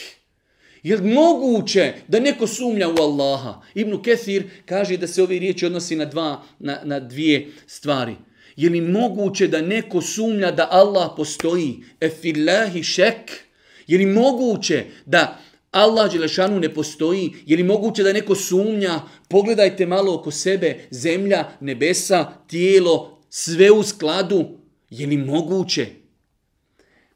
[0.83, 3.61] je li moguće da neko sumnja u Allaha?
[3.75, 8.14] Ibn Kethir kaže da se ove riječi odnosi na, dva, na, na dvije stvari.
[8.57, 11.85] Je li moguće da neko sumnja da Allah postoji?
[12.01, 13.47] E fillahi šek.
[13.88, 15.38] Je li moguće da
[15.70, 17.33] Allah Đelešanu ne postoji?
[17.46, 19.01] Je li moguće da neko sumnja?
[19.29, 20.87] Pogledajte malo oko sebe.
[20.90, 24.44] Zemlja, nebesa, tijelo, sve u skladu.
[24.90, 25.87] Je li moguće?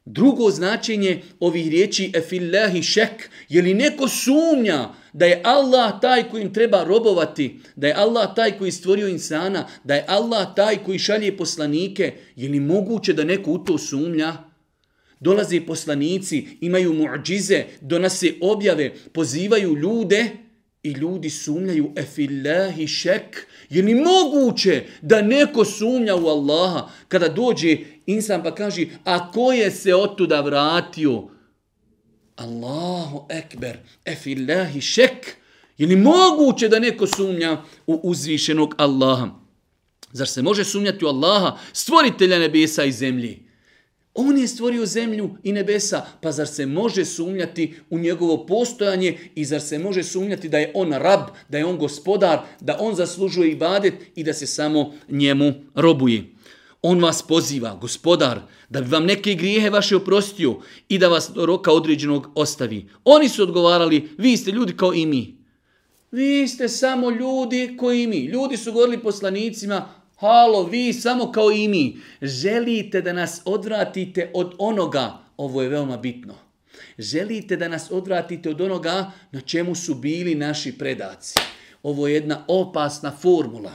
[0.05, 3.29] Drugo značenje ovih riječi e fillahi šek.
[3.49, 8.57] Je li neko sumnja da je Allah taj kojim treba robovati, da je Allah taj
[8.57, 13.51] koji stvorio insana, da je Allah taj koji šalje poslanike, je li moguće da neko
[13.51, 14.52] u to sumnja?
[15.23, 20.31] Dolaze poslanici, imaju muđize, donose objave, pozivaju ljude
[20.83, 23.47] i ljudi sumnjaju efillahi šek.
[23.69, 29.53] Je li moguće da neko sumnja u Allaha kada dođe insan pa kaže a ko
[29.53, 31.23] je se otuda vratio?
[32.35, 35.35] Allahu ekber, efillahi šek.
[35.77, 39.29] Je li moguće da neko sumnja u uzvišenog Allaha?
[40.11, 43.42] Zar se može sumnjati u Allaha, stvoritelja nebesa i zemlji?
[44.15, 49.45] On je stvorio zemlju i nebesa, pa zar se može sumnjati u njegovo postojanje i
[49.45, 53.51] zar se može sumnjati da je on rab, da je on gospodar, da on zaslužuje
[53.51, 56.23] ibadet i da se samo njemu robuje?
[56.81, 60.55] On vas poziva, gospodar, da bi vam neke grijehe vaše oprostio
[60.89, 62.89] i da vas do roka određenog ostavi.
[63.03, 65.37] Oni su odgovarali, vi ste ljudi kao i mi.
[66.11, 68.25] Vi ste samo ljudi kao i mi.
[68.25, 71.97] Ljudi su govorili poslanicima, halo, vi samo kao i mi.
[72.21, 76.35] Želite da nas odvratite od onoga, ovo je veoma bitno.
[76.97, 81.39] Želite da nas odvratite od onoga na čemu su bili naši predaci.
[81.83, 83.71] Ovo je jedna opasna formula.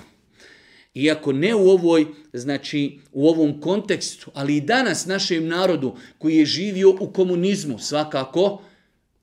[0.94, 6.46] Iako ne u ovoj, znači u ovom kontekstu, ali i danas našem narodu koji je
[6.46, 8.62] živio u komunizmu, svakako,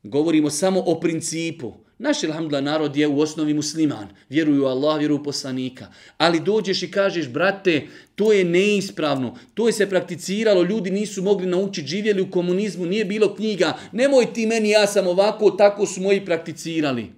[0.04, 1.85] govorimo samo o principu.
[1.98, 4.08] Naš, alhamdulillah, narod je u osnovi musliman.
[4.30, 5.88] Vjeruju Allah, vjeruju poslanika.
[6.18, 9.38] Ali dođeš i kažeš, brate, to je neispravno.
[9.54, 13.78] To je se prakticiralo, ljudi nisu mogli naučiti, živjeli u komunizmu, nije bilo knjiga.
[13.92, 17.12] Nemoj ti meni, ja sam ovako, tako su moji prakticirali.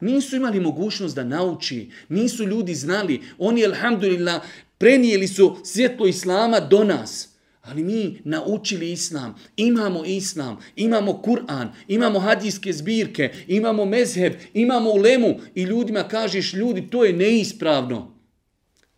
[0.00, 3.22] Nisu imali mogućnost da nauči, nisu ljudi znali.
[3.38, 4.42] Oni, alhamdulillah,
[4.78, 7.33] prenijeli su svjetlo Islama do nas.
[7.64, 15.40] Ali mi naučili Islam, imamo Islam, imamo Kur'an, imamo hadijske zbirke, imamo mezheb, imamo ulemu.
[15.54, 18.14] I ljudima kažeš, ljudi, to je neispravno.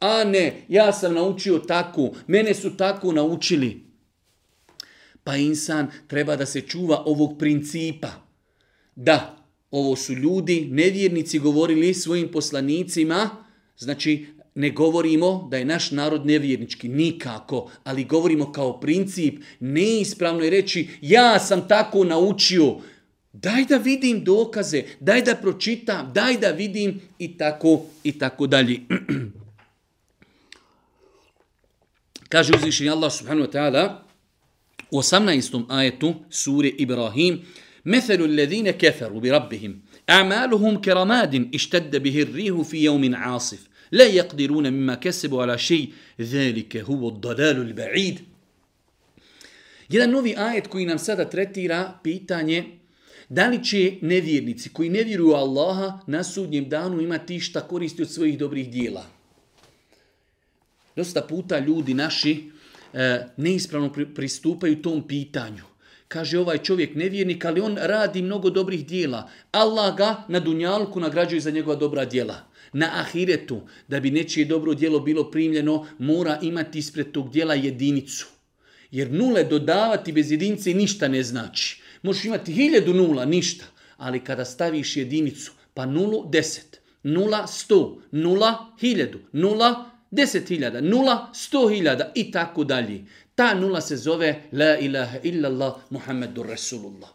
[0.01, 3.87] A ne, ja sam naučio tako, mene su tako naučili.
[5.25, 8.09] Pa insan treba da se čuva ovog principa.
[8.97, 9.37] Da,
[9.71, 13.31] ovo su ljudi, nevjernici govorili svojim poslanicima,
[13.77, 20.50] znači ne govorimo da je naš narod nevjernički, nikako, ali govorimo kao princip, neispravno je
[20.50, 22.76] reći ja sam tako naučio,
[23.34, 28.80] daj da vidim dokaze, daj da pročitam, daj da vidim i tako i tako dalje.
[32.30, 33.96] Kaže uzvišenje Allah subhanahu wa ta'ala
[34.92, 35.66] u 18.
[35.70, 37.40] ajetu sure Ibrahim,
[37.86, 44.97] مثل الذين كفروا بربهم أعمالهم كرماد اشتد به الريح في يوم عاصف la yaqdiruna mimma
[45.01, 48.19] kasabu ala shay zalika huwa ad-dalal al-ba'id
[49.89, 52.65] jedan novi ajet koji nam sada tretira pitanje
[53.29, 58.11] da li će nevjernici koji ne vjeruju Allaha na sudnjem danu imati šta koristi od
[58.11, 59.07] svojih dobrih dijela
[60.97, 62.51] dosta puta ljudi naši
[62.93, 65.65] e, neispravno pristupaju tom pitanju
[66.09, 69.31] Kaže ovaj čovjek nevjernik, ali on radi mnogo dobrih dijela.
[69.53, 72.45] Allah ga na dunjalku nagrađuje za njegova dobra dijela.
[72.77, 78.27] Na ahiretu, da bi nečije dobro djelo bilo primljeno, mora imati ispred tog djela jedinicu.
[78.91, 81.81] Jer nule dodavati bez jedinice ništa ne znači.
[82.03, 83.65] Možeš imati hiljadu nula, ništa.
[83.97, 91.31] Ali kada staviš jedinicu, pa nulu deset, nula sto, nula hiljadu, nula deset hiljada, nula
[91.35, 93.05] sto hiljada i tako dalje.
[93.35, 97.11] Ta nula se zove La ilaha illallah Muhammedur Rasulullah.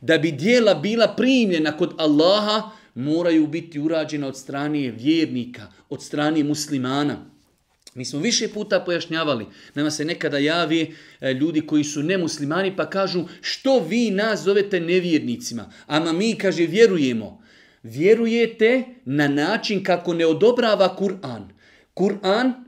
[0.00, 6.44] Da bi dijela bila primljena kod Allaha, moraju biti urađena od strane vjernika, od strane
[6.44, 7.34] muslimana.
[7.94, 12.90] Mi smo više puta pojašnjavali, nama se nekada javi e, ljudi koji su nemuslimani pa
[12.90, 17.44] kažu što vi nas zovete nevjernicima, ama mi, kaže, vjerujemo.
[17.82, 21.48] Vjerujete na način kako ne odobrava Kur'an.
[21.94, 22.63] Kur'an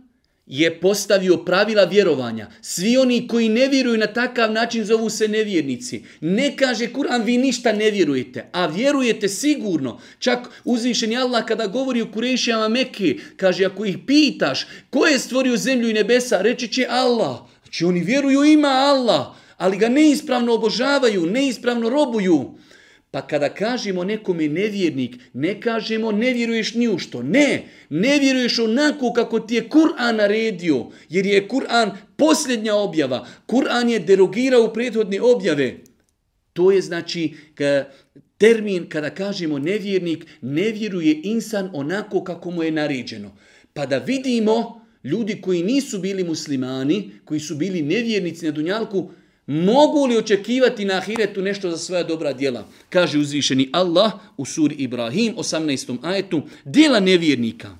[0.47, 2.51] je postavio pravila vjerovanja.
[2.61, 6.05] Svi oni koji ne vjeruju na takav način zovu se nevjernici.
[6.21, 10.01] Ne kaže Kur'an vi ništa ne vjerujete, a vjerujete sigurno.
[10.19, 15.57] Čak uzvišeni Allah kada govori o Kurešijama Mekke, kaže ako ih pitaš ko je stvorio
[15.57, 17.37] zemlju i nebesa, reći će Allah.
[17.63, 22.55] Znači oni vjeruju ima Allah, ali ga neispravno obožavaju, neispravno robuju.
[23.11, 27.23] Pa kada kažemo nekome nevjernik, ne kažemo ne vjeruješ ni u što.
[27.23, 33.27] Ne, ne vjeruješ onako kako ti je Kur'an naredio, jer je Kur'an posljednja objava.
[33.47, 35.77] Kur'an je derogirao prethodne objave.
[36.53, 37.35] To je znači
[38.38, 43.37] termin kada kažemo nevjernik, ne vjeruje insan onako kako mu je naređeno.
[43.73, 49.11] Pa da vidimo ljudi koji nisu bili muslimani, koji su bili nevjernici na Dunjalku,
[49.47, 52.69] Mogu li očekivati na ahiretu nešto za svoja dobra djela?
[52.91, 55.99] Kaže uzvišeni Allah u suri Ibrahim 18.
[56.03, 57.79] ajetu, djela nevjernika.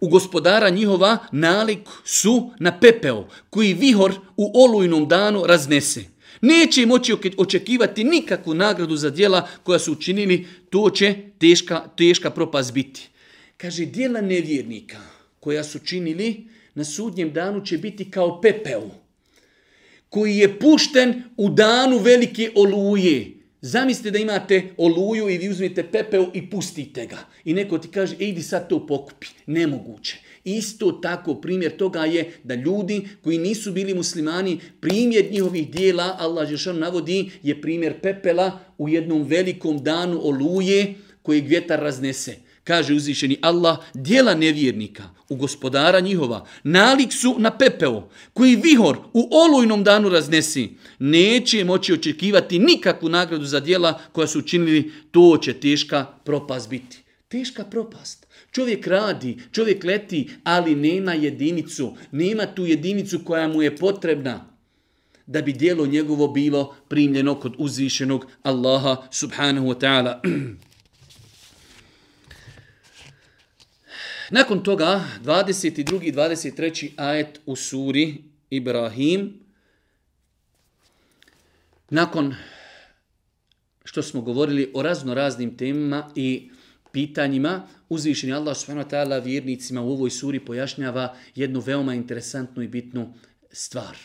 [0.00, 6.04] U gospodara njihova nalik su na pepeo, koji vihor u olujnom danu raznese.
[6.40, 12.72] Neće moći očekivati nikakvu nagradu za djela koja su učinili, to će teška, teška propast
[12.72, 13.08] biti.
[13.56, 14.98] Kaže, djela nevjernika
[15.40, 18.90] koja su činili na sudnjem danu će biti kao pepeo
[20.08, 23.38] koji je pušten u danu velike oluje.
[23.60, 27.18] Zamislite da imate oluju i vi uzmete pepeo i pustite ga.
[27.44, 29.26] I neko ti kaže, idi sad to pokupi.
[29.46, 30.18] Nemoguće.
[30.44, 36.48] Isto tako primjer toga je da ljudi koji nisu bili muslimani, primjer njihovih dijela, Allah
[36.48, 42.47] Žešan navodi, je primjer pepela u jednom velikom danu oluje kojeg vjetar raznese.
[42.68, 49.28] Kaže uzvišeni Allah, dijela nevjernika u gospodara njihova, nalik su na pepeo, koji vihor u
[49.30, 55.54] olujnom danu raznesi, neće moći očekivati nikakvu nagradu za dijela koja su učinili, to će
[55.54, 56.98] teška propast biti.
[57.28, 58.26] Teška propast.
[58.52, 64.44] Čovjek radi, čovjek leti, ali nema jedinicu, nema tu jedinicu koja mu je potrebna.
[65.26, 70.20] da bi dijelo njegovo bilo primljeno kod uzvišenog Allaha subhanahu wa ta'ala.
[74.30, 76.02] Nakon toga, 22.
[76.02, 76.90] i 23.
[76.96, 78.14] ajet u suri
[78.50, 79.40] Ibrahim,
[81.90, 82.34] nakon
[83.84, 86.50] što smo govorili o razno raznim temama i
[86.92, 92.68] pitanjima, uzvišeni Allah subhanahu wa ta'ala vjernicima u ovoj suri pojašnjava jednu veoma interesantnu i
[92.68, 93.14] bitnu
[93.50, 93.96] stvar.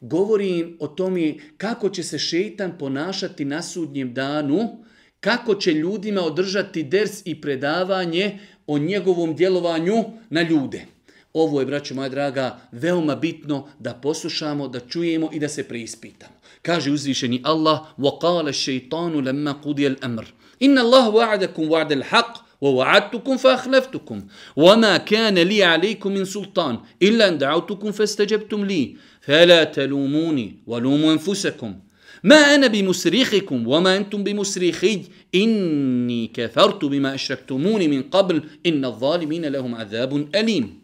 [0.00, 4.84] Govori im o tome kako će se šeitan ponašati na sudnjem danu,
[5.20, 10.85] kako će ljudima održati ders i predavanje o njegovom djelovanju na ljude.
[11.33, 16.33] Ovo je, braćo moja draga, veoma bitno da poslušamo, da čujemo i da se preispitamo.
[16.61, 20.25] Kaže uzvišeni Allah, وَقَالَ الشَّيْطَانُ لَمَّا قُدِيَ الْأَمْرِ
[20.61, 24.21] إِنَّ اللَّهُ وَعَدَكُمْ وَعْدَ الْحَقِّ ووعدتكم فأخلفتكم
[24.55, 31.75] وما كان لي عليكم من سلطان إلا أن دعوتكم فاستجبتم لي فلا تلوموني ولوموا أنفسكم
[32.24, 38.40] Ma ana bi musrihikum, wa ma entum bi musrihij, inni kefartu bima ešraktumuni min qabl,
[38.64, 40.80] inna zalimina lahum azabun alim.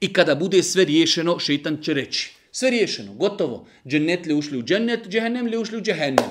[0.00, 2.30] I kada bude sve riješeno, šeitan će reći.
[2.52, 3.66] Sve riješeno, gotovo.
[3.88, 6.30] Džennet li ušli u džennet, džehennem li ušli u džehennem.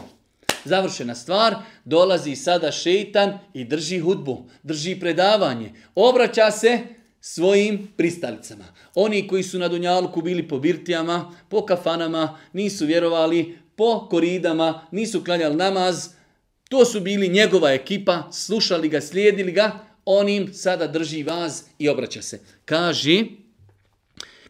[0.65, 5.71] Završena stvar, dolazi sada šeitan i drži hudbu, drži predavanje.
[5.95, 6.79] Obraća se
[7.21, 8.65] svojim pristalicama.
[8.95, 15.23] Oni koji su na Dunjalku bili po birtijama, po kafanama, nisu vjerovali, po koridama, nisu
[15.23, 16.09] klanjali namaz,
[16.69, 19.71] to su bili njegova ekipa, slušali ga, slijedili ga,
[20.05, 22.39] on im sada drži vaz i obraća se.
[22.65, 23.23] Kaže,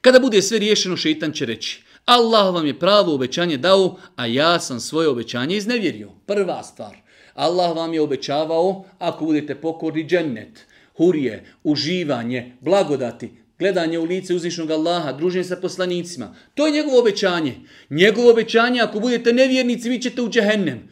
[0.01, 4.59] kada bude sve riješeno, šeitan će reći, Allah vam je pravo obećanje dao, a ja
[4.59, 6.09] sam svoje obećanje iznevjerio.
[6.25, 6.97] Prva stvar.
[7.33, 10.65] Allah vam je obećavao, ako budete pokorni džennet,
[10.97, 16.35] hurije, uživanje, blagodati, gledanje u lice uzvišnog Allaha, druženje sa poslanicima.
[16.53, 17.55] To je njegovo obećanje.
[17.89, 20.89] Njegovo obećanje, ako budete nevjernici, vi ćete u džehennem.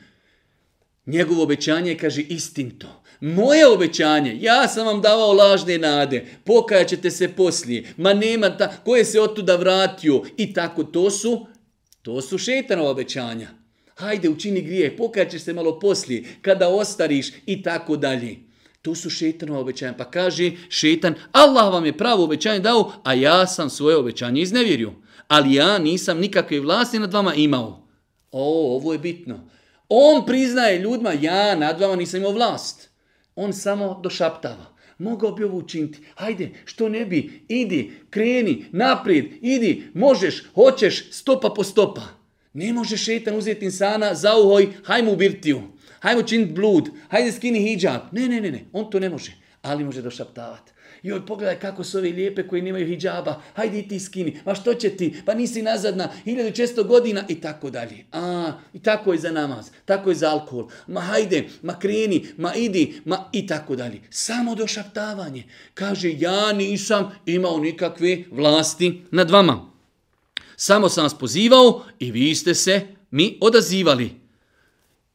[1.05, 3.01] Njegovo obećanje kaže istinto.
[3.21, 8.95] Moje obećanje, ja sam vam davao lažne nade, pokajaćete se poslije, ma nema ta, ko
[8.95, 11.47] je se otuda vratio i tako, to su,
[12.01, 13.47] to su šetanova obećanja.
[13.95, 18.48] Hajde, učini grije, pokajaćeš se malo poslije, kada ostariš i tako dalje.
[18.81, 19.93] To su šeitanova obećanja.
[19.97, 24.93] Pa kaže šetan, Allah vam je pravo obećanje dao, a ja sam svoje obećanje iznevjerio.
[25.27, 27.87] Ali ja nisam nikakve vlasti nad vama imao.
[28.31, 29.49] O, ovo je bitno.
[29.89, 32.89] On priznaje ljudima, ja nad vama nisam imao vlast.
[33.35, 34.65] On samo došaptava.
[34.97, 35.99] Mogao bi ovo učiniti.
[36.15, 37.45] Hajde, što ne bi?
[37.47, 42.01] Idi, kreni, naprijed, idi, možeš, hoćeš, stopa po stopa.
[42.53, 45.61] Ne može šetan uzeti insana za uhoj, hajmo u birtiju,
[45.99, 48.01] hajmo činiti blud, hajde skini hijab.
[48.11, 49.31] Ne, ne, ne, ne, on to ne može,
[49.61, 50.71] ali može došaptavati.
[51.03, 54.73] Joj, pogledaj kako su ove lijepe koji nemaju hijjaba, hajde i ti skini, ma što
[54.73, 58.05] će ti, pa nisi nazad na 1600 godina i tako dalje.
[58.11, 62.55] A, i tako je za namaz, tako je za alkohol, ma hajde, ma kreni, ma
[62.55, 64.01] idi, ma i tako dalje.
[64.09, 65.43] Samo došaptavanje.
[65.73, 69.69] Kaže, ja nisam imao nikakve vlasti nad vama.
[70.55, 74.18] Samo sam vas pozivao i vi ste se mi odazivali.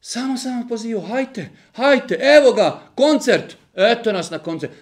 [0.06, 4.72] Samo sam vam pozivao, hajte, hajte, evo ga, koncert, eto nas na koncert.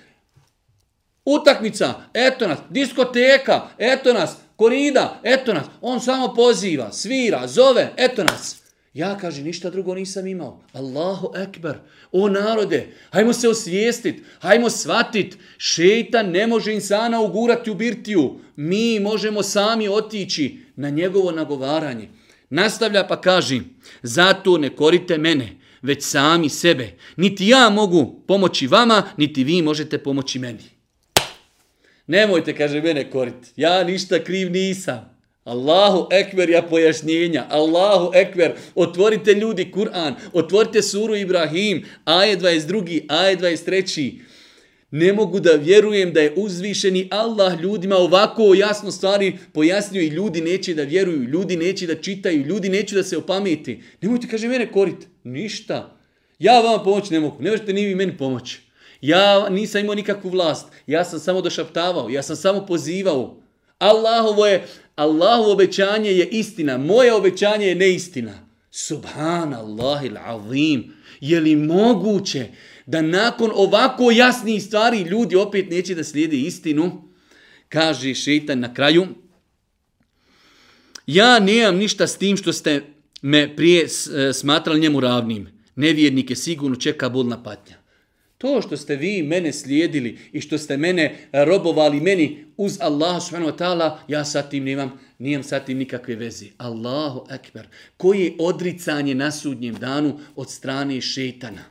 [1.25, 5.67] Utakmica, eto nas, diskoteka, eto nas, korida, eto nas.
[5.81, 8.63] On samo poziva, svira, zove, eto nas.
[8.95, 10.61] Ja, kaže, ništa drugo nisam imao.
[10.73, 11.79] Allahu ekber,
[12.13, 15.37] o narode, hajmo se osvijestit, hajmo svatit.
[15.59, 18.41] šeitan ne može insana ugurati u birtiju.
[18.57, 22.09] Mi možemo sami otići na njegovo nagovaranje.
[22.53, 23.61] Nastavlja pa kaži,
[24.03, 25.49] zato ne korite mene,
[25.83, 26.91] već sami sebe.
[27.17, 30.65] Niti ja mogu pomoći vama, niti vi možete pomoći meni.
[32.07, 33.49] Nemojte, kaže, mene koriti.
[33.57, 35.17] Ja ništa kriv nisam.
[35.45, 37.47] Allahu ekver ja pojašnjenja.
[37.51, 40.15] Allahu ekver, Otvorite ljudi Kur'an.
[40.33, 41.85] Otvorite suru Ibrahim.
[42.05, 43.05] Aje 22.
[43.09, 44.21] Aje 23.
[44.95, 50.41] Ne mogu da vjerujem da je uzvišeni Allah ljudima ovako jasno stvari pojasnio i ljudi
[50.41, 53.83] neće da vjeruju, ljudi neće da čitaju, ljudi neće da se opameti.
[54.01, 55.07] Nemojte, kaže, mene korit.
[55.25, 55.97] Ništa.
[56.39, 57.43] Ja vam pomoći ne mogu.
[57.43, 58.61] Ne možete ni vi meni pomoći.
[59.01, 60.67] Ja nisam imao nikakvu vlast.
[60.87, 62.11] Ja sam samo došaptavao.
[62.11, 63.37] Ja sam samo pozivao.
[63.79, 64.67] Allahovo je,
[64.97, 66.79] Allahovo obećanje je istina.
[66.79, 68.47] Moje obećanje je neistina.
[68.71, 70.93] Subhanallahil azim.
[71.21, 72.47] Je li moguće
[72.87, 77.09] da nakon ovako jasnih stvari ljudi opet neće da slijede istinu?
[77.69, 79.07] Kaže šeitan na kraju.
[81.07, 82.83] Ja nemam ništa s tim što ste
[83.23, 85.49] me prije e, smatrali njemu ravnim.
[85.77, 87.77] Nevjernike sigurno čeka bolna patnja.
[88.39, 93.53] To što ste vi mene slijedili i što ste mene robovali meni uz Allah subhanahu
[93.53, 96.47] wa ta'ala, ja sa tim nemam Nijem sa tim nikakve veze.
[96.59, 97.69] Allahu ekber.
[97.97, 101.63] Koje je odricanje na sudnjem danu od strane šeitana.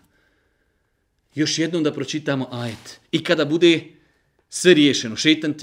[1.36, 3.00] Još jednom da pročitamo ajet.
[3.12, 3.84] I kada bude
[4.50, 5.56] sve riješeno, šeitan,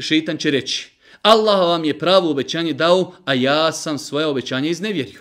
[0.00, 5.20] šeitan će reći Allah vam je pravo obećanje dao, a ja sam svoje obećanje iznevjerio.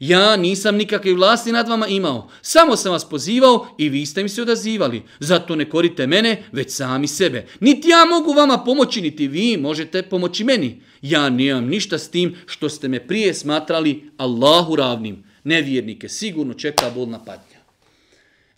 [0.00, 4.28] Ja nisam nikakve vlasti nad vama imao, samo sam vas pozivao i vi ste mi
[4.28, 5.02] se odazivali.
[5.18, 7.46] Zato ne korite mene, već sami sebe.
[7.60, 10.82] Niti ja mogu vama pomoći, niti vi možete pomoći meni.
[11.02, 15.24] Ja nemam ništa s tim što ste me prije smatrali Allahu ravnim.
[15.44, 17.47] Nevjernike sigurno čeka bolna patnja.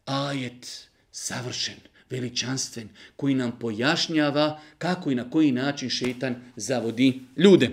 [0.04, 1.76] Ajet savršen,
[2.10, 7.70] veličanstven, koji nam pojašnjava kako i na koji način šeitan zavodi ljude.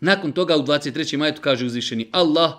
[0.00, 1.16] Nakon toga u 23.
[1.16, 2.52] majetu kaže uzvišeni Allah,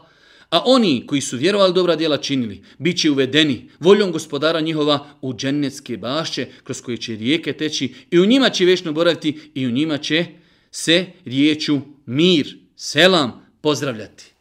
[0.49, 5.33] a oni koji su vjerovali dobra djela činili, bit će uvedeni voljom gospodara njihova u
[5.33, 9.71] džennetske bašće kroz koje će rijeke teći i u njima će vječno boraviti i u
[9.71, 10.25] njima će
[10.71, 14.31] se riječu mir, selam pozdravljati.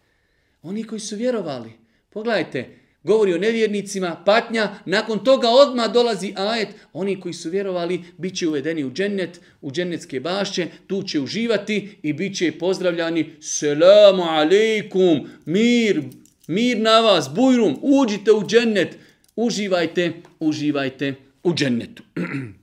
[0.63, 1.73] Oni koji su vjerovali,
[2.11, 8.37] pogledajte, govori o nevjernicima, patnja, nakon toga odma dolazi ajet, oni koji su vjerovali bit
[8.37, 14.23] će uvedeni u džennet, u džennetske bašće, tu će uživati i bit će pozdravljani, selamu
[14.23, 16.03] alaikum, mir,
[16.47, 18.99] mir na vas, bujrum, uđite u džennet,
[19.37, 22.03] uživajte, uživajte u džennetu.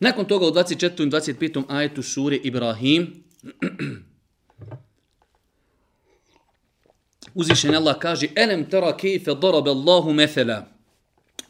[0.00, 1.06] Nakon toga u 24.
[1.06, 1.62] i 25.
[1.68, 3.24] ajetu sure Ibrahim,
[7.38, 10.66] uzvišen Allah kaže Elem tera kejfe darabe Allahu mefela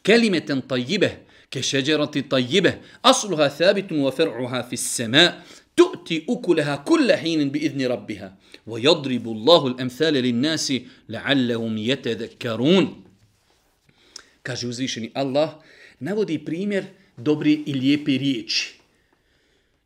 [0.02, 1.10] kelimeten tajjibe
[1.50, 2.72] ke šeđerati tajjibe
[3.02, 5.32] asluha thabitum wa fer'uha fis sema
[5.74, 8.28] tu'ti ukulaha kulla hinin bi idni rabbiha
[8.66, 12.86] wa yadribu Allahu l'amthale lin nasi la'allahum yetedekkarun
[14.42, 15.56] kaže uzvišeni Allah
[16.00, 16.84] navodi primjer
[17.18, 18.74] dobre i lijepe riječi.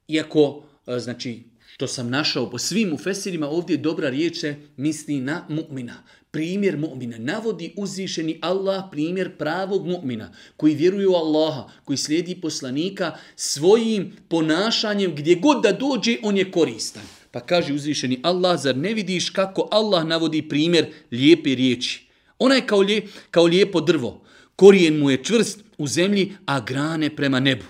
[0.09, 1.42] Iako, e, znači,
[1.83, 4.45] što sam našao po svim ufesirima, ovdje dobra riječ
[4.76, 5.93] misli na mu'mina.
[6.30, 7.18] Primjer mu'mina.
[7.18, 15.14] Navodi uzvišeni Allah primjer pravog mu'mina koji vjeruje u Allaha, koji slijedi poslanika svojim ponašanjem
[15.14, 17.03] gdje god da dođe, on je koristan.
[17.30, 22.07] Pa kaže uzvišeni Allah, zar ne vidiš kako Allah navodi primjer lijepe riječi?
[22.39, 24.22] Ona je kao, lije, kao lijepo drvo.
[24.57, 27.64] Korijen mu je čvrst u zemlji, a grane prema nebu.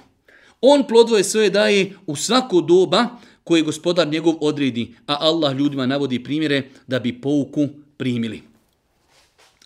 [0.61, 3.09] On plodvoje svoje daje u svako doba
[3.45, 8.43] koje gospodar njegov odredi, a Allah ljudima navodi primjere da bi pouku primili.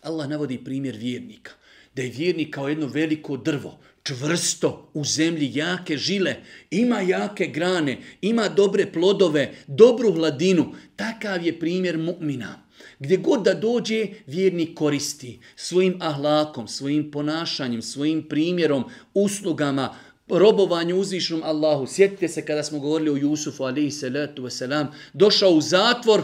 [0.01, 1.51] Allah navodi primjer vjernika.
[1.95, 6.35] Da je vjernik kao jedno veliko drvo, čvrsto, u zemlji, jake žile,
[6.71, 10.73] ima jake grane, ima dobre plodove, dobru hladinu.
[10.95, 12.53] Takav je primjer mu'mina.
[12.99, 19.95] Gdje god da dođe, vjernik koristi svojim ahlakom, svojim ponašanjem, svojim primjerom, uslugama,
[20.29, 21.87] robovanju uzvišnom Allahu.
[21.87, 26.23] Sjetite se kada smo govorili o Jusufu, alaihi salatu wasalam, došao u zatvor,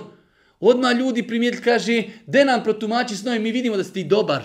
[0.60, 4.44] odma ljudi primijetili, kaže, de nam protumači snove, mi vidimo da si ti dobar.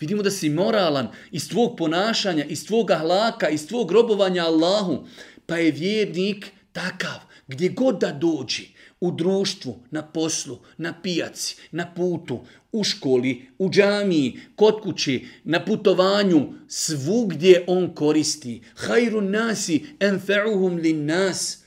[0.00, 5.04] Vidimo da si moralan iz tvog ponašanja, iz tvog ahlaka, iz tvog robovanja Allahu.
[5.46, 8.62] Pa je vjernik takav, gdje god da dođe,
[9.00, 12.40] u društvu, na poslu, na pijaci, na putu,
[12.72, 18.62] u školi, u džamiji, kod kući, na putovanju, svugdje on koristi.
[18.74, 21.58] Hajru nasi enfe'uhum lin nas.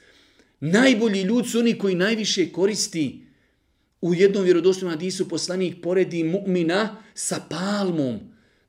[0.59, 3.23] Najbolji ljud su oni koji najviše koristi.
[4.01, 8.19] U jednom vjerodostojnom hadisu poslanik poredi mu'mina sa palmom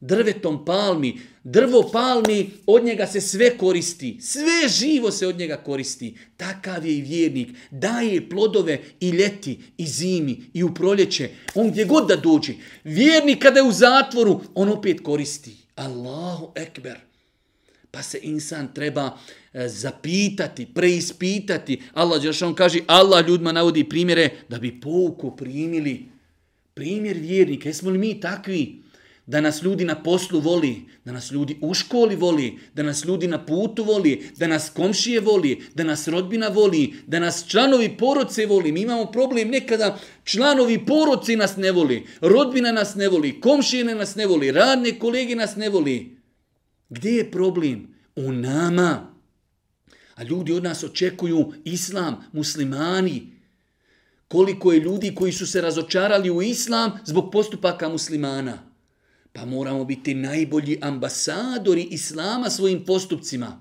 [0.00, 6.16] drvetom palmi, drvo palmi, od njega se sve koristi, sve živo se od njega koristi.
[6.36, 11.84] Takav je i vjernik, daje plodove i ljeti, i zimi, i u proljeće, on gdje
[11.84, 12.52] god da dođe.
[12.84, 15.56] Vjernik kada je u zatvoru, on opet koristi.
[15.74, 16.96] Allahu ekber.
[17.90, 19.18] Pa se insan treba
[19.52, 21.82] e, zapitati, preispitati.
[21.92, 26.08] Allah Đeršan kaže, Allah ljudima navodi primjere da bi pouku primili.
[26.74, 28.82] Primjer vjernika, jesmo li mi takvi?
[29.28, 33.26] Da nas ljudi na poslu voli, da nas ljudi u školi voli, da nas ljudi
[33.28, 38.46] na putu voli, da nas komšije voli, da nas rodbina voli, da nas članovi poroce
[38.46, 38.72] voli.
[38.72, 44.14] Mi imamo problem nekada, članovi poroce nas ne voli, rodbina nas ne voli, komšije nas
[44.14, 46.16] ne voli, radne kolege nas ne voli.
[46.88, 47.94] Gdje je problem?
[48.16, 49.12] U nama.
[50.14, 53.32] A ljudi od nas očekuju islam, muslimani.
[54.28, 58.67] Koliko je ljudi koji su se razočarali u islam zbog postupaka muslimana.
[59.32, 63.60] Pa moramo biti najbolji ambasadori Islama svojim postupcima.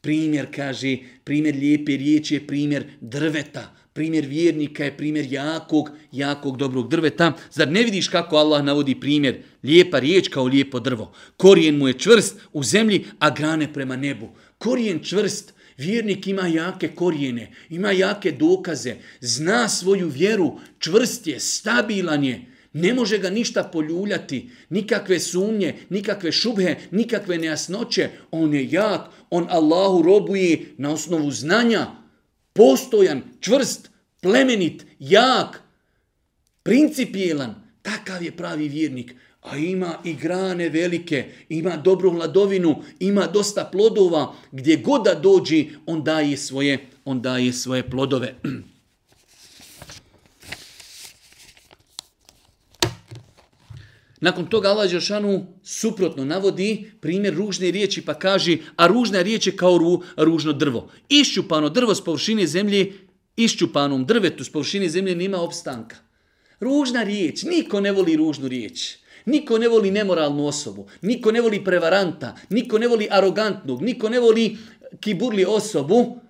[0.00, 3.76] Primjer, kaže, primjer lijepe riječi je primjer drveta.
[3.92, 7.32] Primjer vjernika je primjer jakog, jakog dobrog drveta.
[7.52, 9.42] Zar ne vidiš kako Allah navodi primjer?
[9.62, 11.12] Lijepa riječ kao lijepo drvo.
[11.36, 14.28] Korijen mu je čvrst u zemlji, a grane prema nebu.
[14.58, 15.54] Korijen čvrst.
[15.76, 22.94] Vjernik ima jake korijene, ima jake dokaze, zna svoju vjeru, čvrst je, stabilan je, ne
[22.94, 28.10] može ga ništa poljuljati, nikakve sumnje, nikakve šubhe, nikakve nejasnoće.
[28.30, 29.00] On je jak,
[29.30, 31.86] on Allahu robuje na osnovu znanja,
[32.52, 33.90] postojan, čvrst,
[34.20, 35.62] plemenit, jak,
[36.62, 37.54] principijelan.
[37.82, 44.34] Takav je pravi vjernik a ima i grane velike, ima dobru hladovinu, ima dosta plodova,
[44.52, 48.34] gdje god da dođi, on daje svoje, on daje svoje plodove.
[54.20, 59.56] Nakon toga Allah Đeršanu suprotno navodi primjer ružne riječi pa kaže, a ružna riječ je
[59.56, 60.90] kao ru, ružno drvo.
[61.08, 62.92] Išćupano drvo s površine zemlje,
[63.36, 65.96] išćupanom drvetu s površine zemlje nema opstanka.
[66.60, 68.96] Ružna riječ, niko ne voli ružnu riječ.
[69.26, 74.20] Niko ne voli nemoralnu osobu, niko ne voli prevaranta, niko ne voli arogantnog, niko ne
[74.20, 74.56] voli
[75.00, 76.20] kiburli osobu.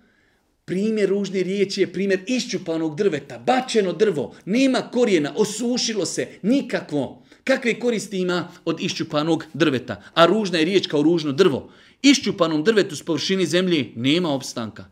[0.65, 7.20] Primjer ružne riječi je primjer iščupanog drveta, bačeno drvo, nema korijena, osušilo se, nikakvo.
[7.45, 10.03] Kakve koristi ima od iščupanog drveta?
[10.15, 11.71] A ružna je riječ kao ružno drvo.
[12.03, 14.85] Iščupanom drvetu s površini zemlje nema opstanka.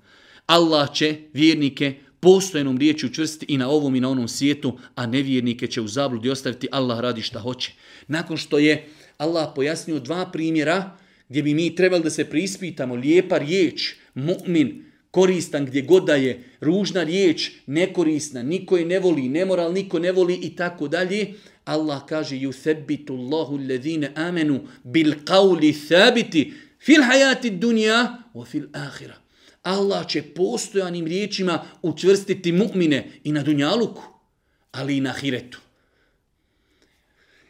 [0.46, 5.66] Allah će vjernike postojenom riječi učvrstiti i na ovom i na onom svijetu, a nevjernike
[5.66, 6.68] će u zabludi ostaviti.
[6.72, 7.72] Allah radi šta hoće.
[8.06, 8.88] Nakon što je
[9.18, 10.96] Allah pojasnio dva primjera
[11.28, 16.44] gdje bi mi trebali da se prispitamo, lijepa riječ, mu'min, koristan gdje god da je,
[16.60, 21.34] ružna riječ, nekorisna, niko je ne voli, nemoral, niko ne voli i tako dalje.
[21.68, 29.16] Allah kaže, yuthabbitu Allahu alladhina amanu bil qawli thabiti fil hayati dunya wa fil akhirah.
[29.62, 34.02] Allah će postojanim riječima učvrstiti mu'mine i na dunjaluku,
[34.72, 35.60] ali i na hiretu.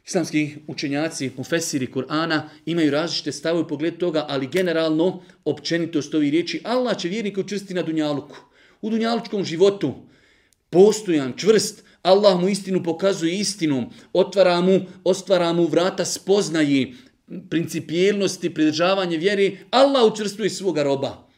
[0.06, 6.60] Islamski učenjaci, mufesiri Kur'ana imaju različite stavove u pogledu toga, ali generalno općenitost ovih riječi
[6.64, 8.36] Allah će vjernike učvrstiti na dunjaluku.
[8.80, 9.94] U dunjalučkom životu
[10.70, 16.94] postojan, čvrst, Allah mu istinu pokazuje istinom, otvara mu, ostvara mu vrata spoznaji,
[17.50, 21.28] principijelnosti, pridržavanje vjeri, Allah učvrstuje svoga roba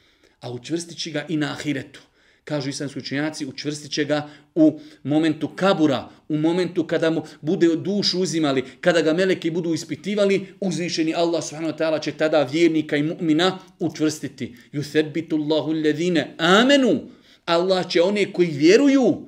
[0.40, 2.00] a učvrstit će ga i na ahiretu.
[2.44, 8.20] Kažu islamski učenjaci, učvrstit će ga u momentu kabura, u momentu kada mu bude dušu
[8.20, 13.02] uzimali, kada ga meleki budu ispitivali, uzvišeni Allah subhanahu wa ta'ala će tada vjernika i
[13.02, 14.54] mu'mina učvrstiti.
[14.72, 17.00] Yuthabbitu Allahu alladhina amenu.
[17.44, 19.26] Allah će one koji vjeruju,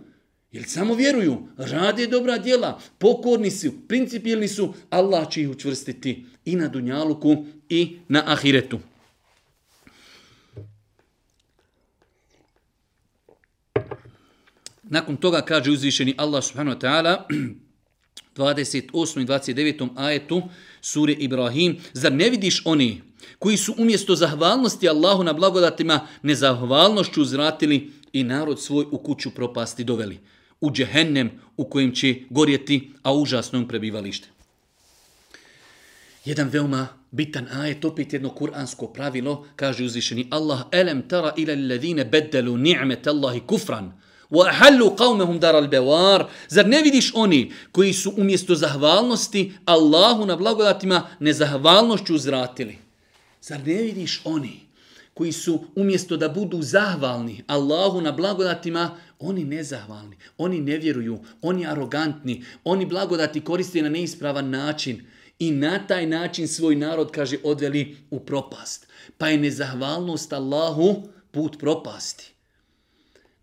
[0.52, 6.56] jer samo vjeruju, rade dobra djela, pokorni su, principijelni su, Allah će ih učvrstiti i
[6.56, 8.78] na dunjaluku i na ahiretu.
[14.82, 17.26] Nakon toga kaže uzvišeni Allah subhanahu wa ta'ala
[18.36, 19.22] 28.
[19.22, 19.88] i 29.
[19.96, 20.42] ajetu
[20.80, 23.02] sure Ibrahim Zar ne vidiš oni
[23.38, 29.84] koji su umjesto zahvalnosti Allahu na blagodatima nezahvalnošću uzratili i narod svoj u kuću propasti
[29.84, 30.18] doveli
[30.62, 34.28] u džehennem u kojem će gorjeti, a užasno im prebivalište.
[36.24, 42.04] Jedan veoma bitan ajet, opet jedno kuransko pravilo, kaže uzvišeni Allah, elem tara ila ljadine
[42.04, 43.92] beddelu ni'met Allahi kufran,
[44.30, 50.26] wa ahallu qawmehum dar al bewar, zar ne vidiš oni koji su umjesto zahvalnosti Allahu
[50.26, 52.78] na blagodatima nezahvalnošću uzratili?
[53.42, 54.60] Zar ne vidiš oni
[55.14, 61.66] koji su umjesto da budu zahvalni Allahu na blagodatima oni nezahvalni, oni ne vjeruju, oni
[61.66, 65.02] arogantni, oni blagodati koriste na neispravan način
[65.38, 68.86] i na taj način svoj narod, kaže, odveli u propast.
[69.18, 72.32] Pa je nezahvalnost Allahu put propasti.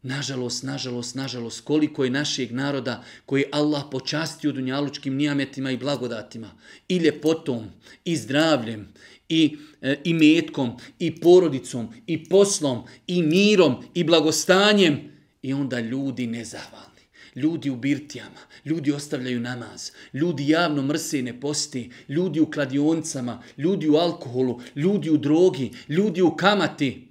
[0.02, 6.52] Nažalost, nažalost, nažalost, koliko je našeg naroda koji Allah počastio dunjalučkim nijametima i blagodatima,
[6.88, 7.66] i ljepotom,
[8.06, 8.88] i zdravljem,
[9.30, 16.28] i, e, i metkom, i porodicom, i poslom, i mirom, i blagostanjem, i onda ljudi
[16.28, 17.00] nezahvalni.
[17.36, 23.44] Ljudi u birtijama, ljudi ostavljaju namaz, ljudi javno mrse i ne posti, ljudi u kladioncama,
[23.58, 27.09] ljudi u alkoholu, ljudi u drogi, ljudi u kamati,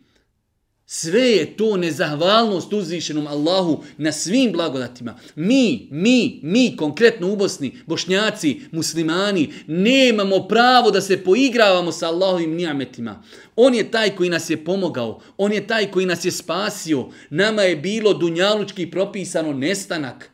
[0.90, 5.18] Sve je to nezahvalnost uzvišenom Allahu na svim blagodatima.
[5.36, 12.54] Mi, mi, mi konkretno u Bosni, bošnjaci, muslimani, nemamo pravo da se poigravamo sa Allahovim
[12.54, 13.22] nijametima.
[13.56, 17.08] On je taj koji nas je pomogao, on je taj koji nas je spasio.
[17.30, 20.30] Nama je bilo dunjalučki propisano nestanak.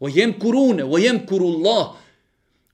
[0.00, 1.86] Ojem kurune, ojem kurullah.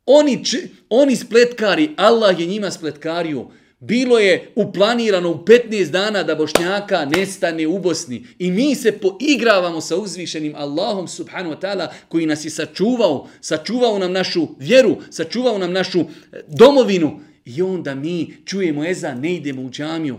[0.07, 0.43] Oni,
[0.89, 3.47] oni spletkari, Allah je njima spletkario.
[3.81, 8.27] Bilo je uplanirano u 15 dana da Bošnjaka nestane u Bosni.
[8.39, 13.99] I mi se poigravamo sa uzvišenim Allahom subhanu wa ta'ala koji nas je sačuvao, sačuvao
[13.99, 16.05] nam našu vjeru, sačuvao nam našu e,
[16.49, 17.21] domovinu.
[17.45, 20.19] I onda mi čujemo eza, ne idemo u džamiju.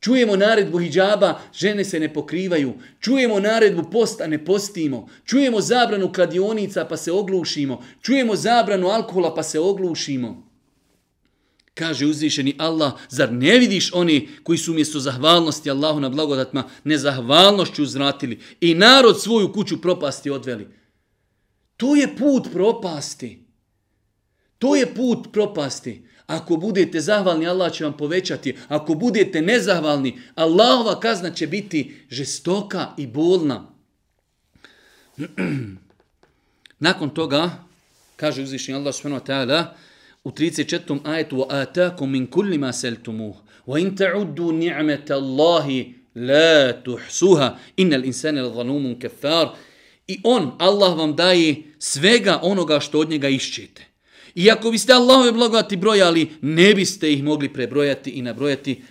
[0.00, 2.72] Čujemo naredbu hijjaba, žene se ne pokrivaju.
[3.00, 5.08] Čujemo naredbu posta, ne postimo.
[5.24, 7.82] Čujemo zabranu kladionica, pa se oglušimo.
[8.02, 10.45] Čujemo zabranu alkohola, pa se oglušimo.
[11.78, 17.82] Kaže uzvišeni Allah, zar ne vidiš oni koji su umjesto zahvalnosti Allahu na blagodatma nezahvalnošću
[17.82, 20.68] uzvratili i narod svoju kuću propasti odveli?
[21.76, 23.44] To je put propasti.
[24.58, 26.06] To je put propasti.
[26.26, 28.56] Ako budete zahvalni, Allah će vam povećati.
[28.68, 33.68] Ako budete nezahvalni, Allahova kazna će biti žestoka i bolna.
[36.78, 37.50] Nakon toga,
[38.16, 39.64] kaže uzvišenje Allah subhanahu wa ta'ala,
[40.25, 40.99] u 34.
[41.03, 43.35] ajetu وَآتَاكُمْ مِنْ كُلِّ مَا سَلْتُمُوهُ
[43.67, 45.85] وَإِنْ تَعُدُّوا نِعْمَةَ اللَّهِ
[46.15, 49.55] لَا تُحْسُوهَا إِنَّ الْإِنسَانَ الْغَنُومٌ كَفَّارٌ
[50.07, 53.85] I on, Allah vam daje svega onoga što od njega išćete.
[54.35, 58.83] I ako biste Allahove blagodati brojali, ne biste ih mogli prebrojati i nabrojati.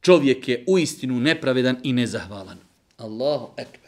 [0.00, 2.58] Čovjek je u istinu nepravedan i nezahvalan.
[2.96, 3.79] Allahu ekber.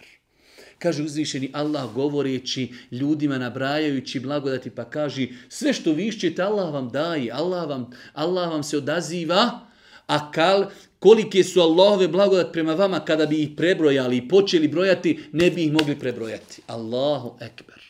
[0.84, 6.90] Kaže uzvišeni Allah govoreći ljudima, nabrajajući blagodati, pa kaže sve što vi išćete, Allah vam
[6.90, 9.60] daje, Allah vam, Allah vam se odaziva,
[10.08, 10.66] a kal,
[11.00, 15.64] kolike su Allahove blagodat prema vama kada bi ih prebrojali i počeli brojati, ne bi
[15.64, 16.62] ih mogli prebrojati.
[16.68, 17.82] Allahu ekber.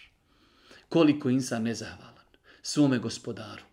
[0.89, 2.13] Koliko insan nezahvalan
[2.61, 3.63] svome gospodaru.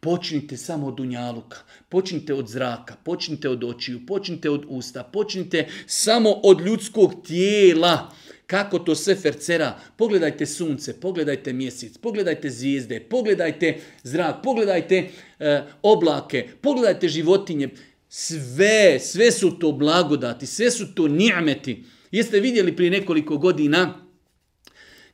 [0.00, 1.58] Počnite samo od unjaluka,
[1.88, 8.10] počnite od zraka, počnite od očiju, počnite od usta, počnite samo od ljudskog tijela.
[8.50, 9.78] Kako to sve fercera?
[9.96, 17.68] Pogledajte sunce, pogledajte mjesec, pogledajte zvijezde, pogledajte zrak, pogledajte e, oblake, pogledajte životinje.
[18.08, 21.84] Sve, sve su to blagodati, sve su to ni'meti.
[22.10, 23.94] Jeste vidjeli prije nekoliko godina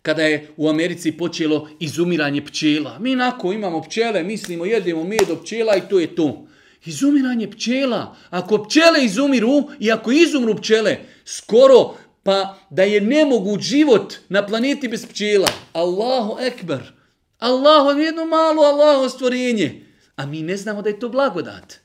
[0.03, 2.99] kada je u Americi počelo izumiranje pčela.
[2.99, 6.47] Mi nako imamo pčele, mislimo, jedemo med od pčela i to je to.
[6.85, 8.17] Izumiranje pčela.
[8.31, 11.95] Ako pčele izumiru i ako izumru pčele, skoro
[12.26, 15.48] pa da je nemoguć život na planeti bez pčela.
[15.74, 16.94] Allahu ekber.
[17.40, 19.86] Allahu jedno malo Allahu stvorenje.
[20.16, 21.80] A mi ne znamo da je to blagodat.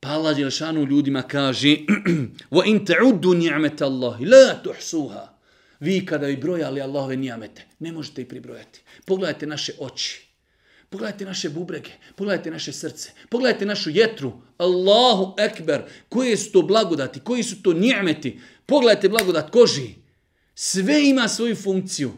[0.00, 1.68] Pa Allah Jelšanu ljudima kaže
[2.50, 5.28] وَإِن تَعُدُّ نِعْمَةَ اللَّهِ لَا تُحْسُوهَا
[5.80, 8.80] Vi kada bi brojali Allahove nijamete, ne možete ih pribrojati.
[9.06, 10.25] Pogledajte naše oči.
[10.89, 14.33] Pogledajte naše bubrege, pogledajte naše srce, pogledajte našu jetru.
[14.57, 18.39] Allahu ekber, koje su to blagodati, koji su to njemeti.
[18.65, 19.89] Pogledajte blagodat koži.
[20.55, 22.11] Sve ima svoju funkciju.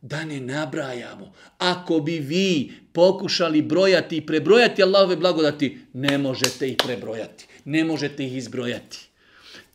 [0.00, 1.32] Da ne nabrajamo.
[1.58, 7.46] Ako bi vi pokušali brojati i prebrojati Allahove blagodati, ne možete ih prebrojati.
[7.64, 8.98] Ne možete ih izbrojati.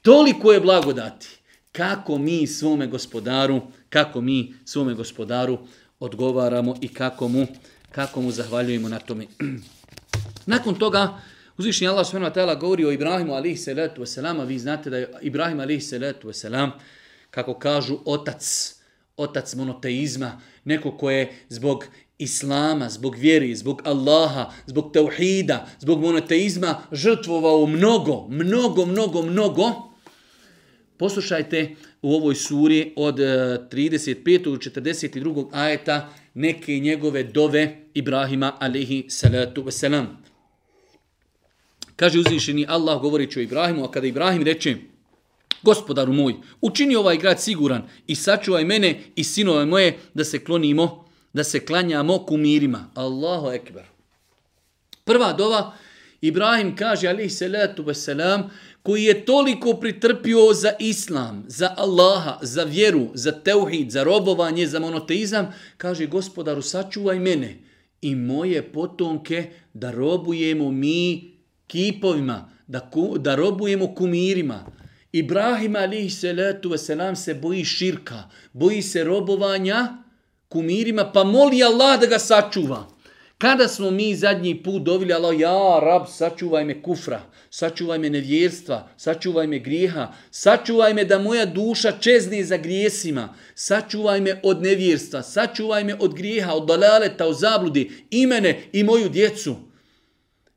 [0.01, 1.27] Toliko je blagodati
[1.71, 5.57] kako mi svome gospodaru, kako mi svome gospodaru
[5.99, 7.47] odgovaramo i kako mu,
[7.95, 9.27] kako mu zahvaljujemo na tome.
[10.45, 11.21] Nakon toga,
[11.57, 14.97] uzvišnji Allah subhanahu wa ta'ala govori o Ibrahimu alihi salatu wasalam, a vi znate da
[14.97, 16.71] je Ibrahim alihi salatu wasalam,
[17.29, 18.73] kako kažu, otac,
[19.17, 21.85] otac monoteizma, neko ko je zbog
[22.17, 29.93] Islama, zbog vjeri, zbog Allaha, zbog tauhida, zbog monoteizma žrtvovao mnogo, mnogo, mnogo, mnogo,
[30.97, 33.25] Poslušajte u ovoj suri od eh,
[33.71, 34.43] 35.
[34.43, 35.47] do 42.
[35.51, 40.05] ajeta neke njegove dove Ibrahima alihi salatu wasalam.
[41.95, 44.75] Kaže uzvišeni Allah govorići o Ibrahimu, a kada Ibrahim reče
[45.61, 51.05] Gospodaru moj, učini ovaj grad siguran i sačuvaj mene i sinove moje da se klonimo,
[51.33, 52.89] da se klanjamo kumirima.
[52.95, 53.83] Allahu ekber.
[55.03, 55.73] Prva dova,
[56.21, 58.49] Ibrahim kaže alihi salatu wasalam,
[58.83, 64.79] koji je toliko pritrpio za islam, za Allaha, za vjeru, za teuhid, za robovanje, za
[64.79, 67.57] monoteizam, kaže gospodaru sačuvaj mene
[68.01, 71.31] i moje potomke da robujemo mi
[71.67, 74.65] kipovima, da, ku, da robujemo kumirima.
[75.11, 78.23] Ibrahim alihi salatu wasalam se boji širka,
[78.53, 79.97] boji se robovanja
[80.49, 82.92] kumirima, pa moli Allah da ga sačuva.
[83.43, 88.77] Kada smo mi zadnji put dovili Allah, ja, rab, sačuvaj me kufra, sačuvaj me nevjerstva,
[88.97, 95.21] sačuvaj me grijeha, sačuvaj me da moja duša čezne za grijesima, sačuvaj me od nevjerstva,
[95.21, 99.55] sačuvaj me od grijeha, od dalaleta, od zabludi, i mene i moju djecu.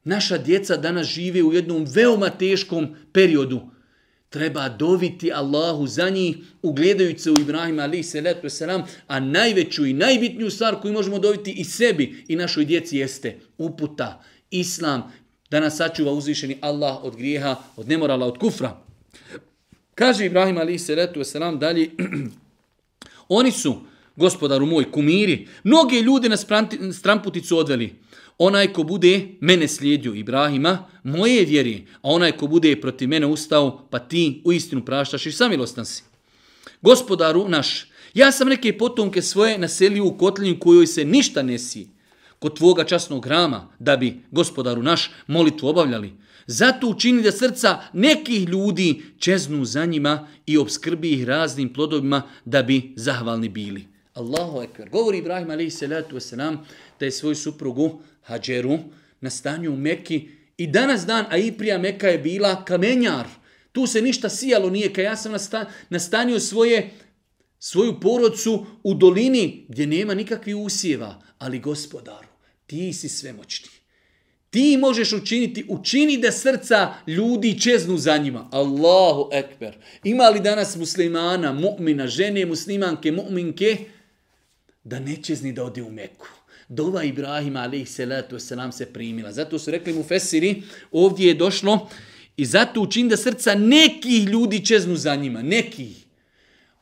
[0.05, 3.61] Naša djeca danas žive u jednom veoma teškom periodu
[4.37, 9.87] treba doviti Allahu za njih, ugledajući se u Ibrahima ali se letu selam, a najveću
[9.87, 15.12] i najbitniju stvar koju možemo doviti i sebi i našoj djeci jeste uputa, islam,
[15.51, 18.76] da nas sačuva uzvišeni Allah od grijeha, od nemorala, od kufra.
[19.95, 21.91] Kaže Ibrahim ali se letu selam dalje,
[23.28, 23.80] oni su
[24.16, 26.36] gospodaru moj, kumiri, mnoge ljude na
[26.92, 27.94] stramputicu odveli.
[28.38, 33.88] Onaj ko bude mene slijedio Ibrahima, moje vjeri, a onaj ko bude protiv mene ustao,
[33.90, 36.02] pa ti u istinu praštaš i samilostan si.
[36.82, 41.88] Gospodaru naš, ja sam neke potomke svoje naselio u kotlinu kojoj se ništa ne si,
[42.38, 46.12] kod tvoga časnog rama, da bi, gospodaru naš, molitvu obavljali.
[46.46, 52.62] Zato učini da srca nekih ljudi čeznu za njima i obskrbi ih raznim plodovima da
[52.62, 53.95] bi zahvalni bili.
[54.16, 54.88] Allahu ekber.
[54.88, 56.56] Govori Ibrahim alaihi salatu wasalam
[57.00, 58.78] da je svoju suprugu Hadžeru
[59.20, 63.26] na stanju u Mekki i danas dan, a i prija Meka je bila kamenjar.
[63.72, 65.32] Tu se ništa sijalo nije, kad ja sam
[65.90, 66.90] nastanio svoje,
[67.58, 72.28] svoju porodcu u dolini gdje nema nikakvih usjeva, ali gospodaru,
[72.66, 73.68] ti si svemoćni.
[74.50, 78.48] Ti možeš učiniti, učini da srca ljudi čeznu za njima.
[78.52, 79.76] Allahu ekber.
[80.04, 83.76] Ima li danas muslimana, mu'mina, žene, muslimanke, mu'minke,
[84.87, 86.28] da neće zni da ode u Meku?
[86.68, 89.32] Dova Ibrahima alaih salatu wasalam se primila.
[89.32, 90.62] Zato su rekli mu Fesiri,
[90.93, 91.89] ovdje je došlo
[92.37, 95.43] i zato učin da srca nekih ljudi čeznu za njima.
[95.43, 96.05] Nekih.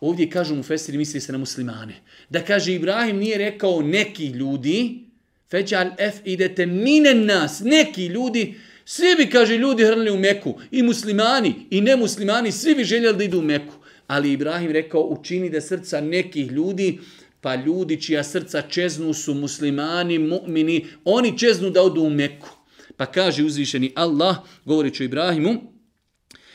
[0.00, 1.94] Ovdje kažu mu Fesiri, misli se na muslimane.
[2.30, 5.04] Da kaže Ibrahim nije rekao nekih ljudi,
[5.50, 10.82] Feđal f idete mine nas, neki ljudi, svi bi, kaže, ljudi hrnili u Meku, i
[10.82, 13.74] muslimani, i nemuslimani, svi bi željeli da idu u Meku.
[14.06, 16.98] Ali Ibrahim rekao, učini da srca nekih ljudi,
[17.44, 22.48] pa ljudi čija srca čeznu su muslimani, mu'mini, oni čeznu da odu u Meku.
[22.96, 25.52] Pa kaže uzvišeni Allah, govoreći o Ibrahimu,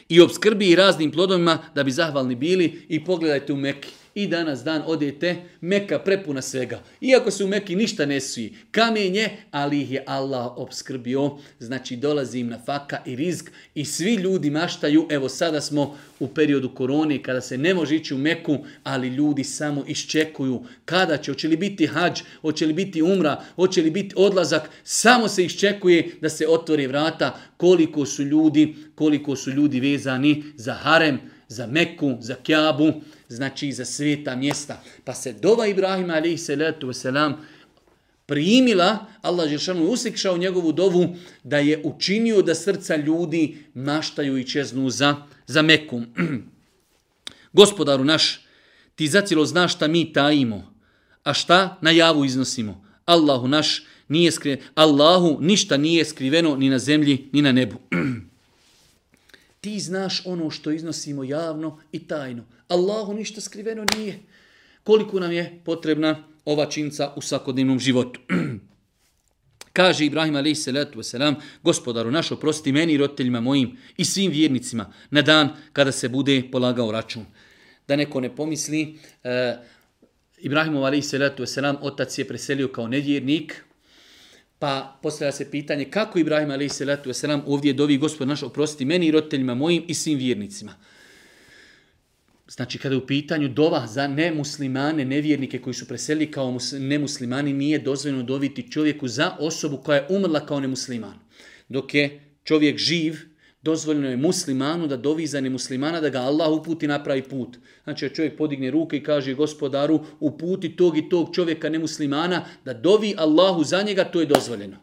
[0.09, 4.63] i obskrbi i raznim plodovima da bi zahvalni bili i pogledajte u Meki i danas
[4.63, 6.81] dan odete, Meka prepuna svega.
[7.01, 12.39] Iako se u Meki ništa ne suji, kamenje, ali ih je Allah obskrbio, znači dolazi
[12.39, 17.23] im na faka i rizk i svi ljudi maštaju, evo sada smo u periodu korone
[17.23, 21.57] kada se ne može ići u Meku, ali ljudi samo iščekuju kada će, hoće li
[21.57, 26.47] biti hađ, hoće li biti umra, hoće li biti odlazak, samo se iščekuje da se
[26.47, 31.19] otvori vrata koliko su ljudi, koliko su ljudi vezani za harem,
[31.49, 32.93] za Meku, za Kjabu,
[33.27, 34.81] znači za sveta mjesta.
[35.03, 37.33] Pa se dova Ibrahima alaihi salatu wasalam
[38.25, 44.47] primila, Allah Žešanu je usikšao njegovu dovu da je učinio da srca ljudi maštaju i
[44.47, 45.15] čeznu za,
[45.47, 46.01] za Meku.
[47.59, 48.45] Gospodaru naš,
[48.95, 50.73] ti zacilo znaš šta mi tajimo,
[51.23, 52.85] a šta na javu iznosimo.
[53.05, 54.61] Allahu naš, nije skri...
[54.75, 57.77] Allahu ništa nije skriveno ni na zemlji, ni na nebu.
[59.61, 62.45] Ti znaš ono što iznosimo javno i tajno.
[62.67, 64.19] Allahu ništa skriveno nije.
[64.83, 68.19] Koliko nam je potrebna ova činca u svakodnevnom životu.
[69.73, 70.67] Kaže Ibrahim a.s.
[71.63, 76.43] gospodaru naš oprosti meni i roditeljima mojim i svim vjernicima na dan kada se bude
[76.51, 77.25] polagao račun.
[77.87, 79.57] Da neko ne pomisli, e,
[80.37, 81.57] Ibrahimov a.s.
[81.81, 83.63] otac je preselio kao nevjernik,
[84.59, 87.23] Pa postavlja se pitanje kako Ibrahim a.s.
[87.45, 90.75] ovdje dovi gospod naš oprosti meni i roditeljima mojim i svim vjernicima.
[92.47, 97.79] Znači kada je u pitanju dova za nemuslimane, nevjernike koji su preselili kao nemuslimani, nije
[97.79, 101.19] dozvoljeno doviti čovjeku za osobu koja je umrla kao nemusliman.
[101.69, 103.28] Dok je čovjek živ,
[103.61, 107.57] dozvoljeno je muslimanu da dovi za nemuslimana da ga Allah uputi na pravi put.
[107.83, 113.15] Znači čovjek podigne ruke i kaže gospodaru uputi tog i tog čovjeka nemuslimana da dovi
[113.17, 114.77] Allahu za njega, to je dozvoljeno.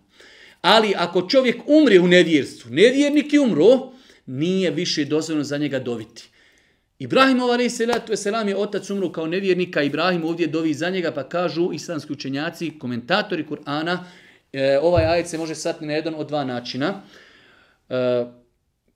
[0.61, 3.93] Ali ako čovjek umre u nevjerstvu, nevjernik je umro,
[4.27, 6.29] nije više dozvoljeno za njega doviti.
[6.99, 11.29] Ibrahim ovaj salatu selam je otac umro kao nevjernika, Ibrahim ovdje dovi za njega, pa
[11.29, 13.99] kažu islamski učenjaci, komentatori Kur'ana,
[14.53, 17.03] e, ovaj ajet se može sati na jedan od dva načina.
[17.89, 18.25] E,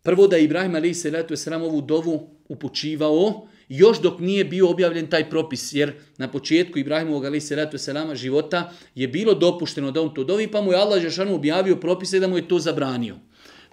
[0.02, 5.06] Prvo da je Ibrahim Ali Selatu letu ovu dovu upućivao još dok nije bio objavljen
[5.06, 10.14] taj propis, jer na početku Ibrahimovog ali Selatu selama života je bilo dopušteno da on
[10.14, 13.16] to dovi, pa mu je Allah Žešanu objavio propise da mu je to zabranio.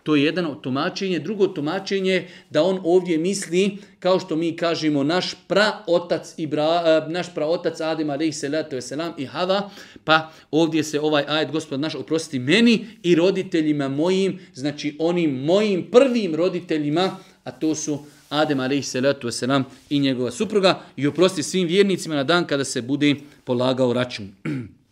[0.07, 1.19] To je jedno tumačenje.
[1.19, 7.33] Drugo tumačenje da on ovdje misli, kao što mi kažemo, naš praotac, Ibra, eh, naš
[7.35, 9.69] praotac Adem alaih salatu selam i Hava,
[10.03, 15.87] pa ovdje se ovaj ajet, gospod naš, oprosti meni i roditeljima mojim, znači onim mojim
[15.91, 17.99] prvim roditeljima, a to su
[18.29, 22.81] Adem alaih salatu selam i njegova supruga, i oprosti svim vjernicima na dan kada se
[22.81, 24.31] bude polagao račun.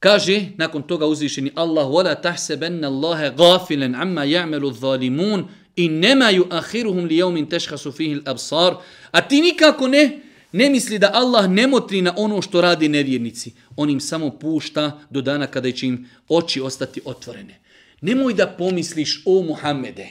[0.00, 7.44] Kaže, nakon toga uzvišeni Allah, وَلَا تَحْسَبَنَّ اللَّهَ غَافِلًا عَمَّا يَعْمَلُ الظَّالِمُونَ إِنَّمَا يُؤَخِرُهُمْ لِيَوْمٍ
[7.44, 8.76] تَشْخَسُ فِيهِ الْأَبْصَارِ
[9.12, 10.20] A ti nikako ne,
[10.52, 13.52] ne misli da Allah ne motri na ono što radi nevjernici.
[13.76, 17.60] On im samo pušta do dana kada će im oči ostati otvorene.
[18.00, 20.08] Nemoj da pomisliš o Muhammede,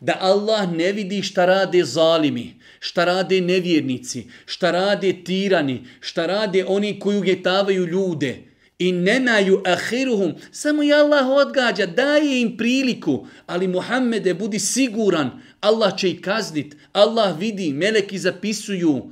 [0.00, 6.64] da Allah ne vidi šta rade zalimi, šta rade nevjernici, šta rade tirani, šta rade
[6.64, 8.47] oni koji ugetavaju ljude
[8.79, 15.97] i nemaju ahiruhum, samo je Allah odgađa, daje im priliku, ali Muhammede budi siguran, Allah
[15.97, 19.11] će ih kaznit, Allah vidi, meleki zapisuju,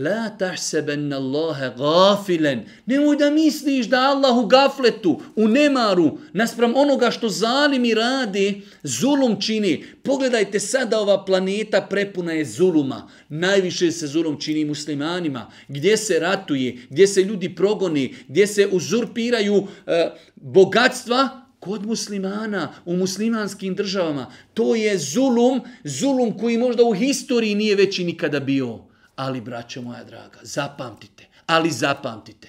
[0.00, 2.62] La tahsebenna Allahe gafilen.
[2.86, 9.40] Nemoj da misliš da Allah u gafletu, u nemaru, naspram onoga što zalimi radi, zulum
[9.40, 9.84] čini.
[10.02, 13.08] Pogledajte sada ova planeta prepuna je zuluma.
[13.28, 15.50] Najviše se zulum čini muslimanima.
[15.68, 21.28] Gdje se ratuje, gdje se ljudi progoni, gdje se uzurpiraju e, bogatstva,
[21.58, 24.32] kod muslimana, u muslimanskim državama.
[24.54, 28.89] To je zulum, zulum koji možda u historiji nije veći nikada bio.
[29.20, 32.48] Ali, braćo moja draga, zapamtite, ali zapamtite.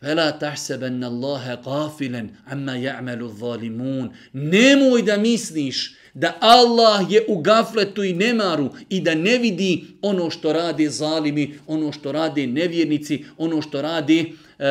[0.00, 4.10] Vela tahseben Allahe gafilen amma ja'melu zalimun.
[4.32, 10.30] Nemoj da misliš da Allah je u gafletu i nemaru i da ne vidi ono
[10.30, 14.64] što rade zalimi, ono što rade nevjernici, ono što rade uh,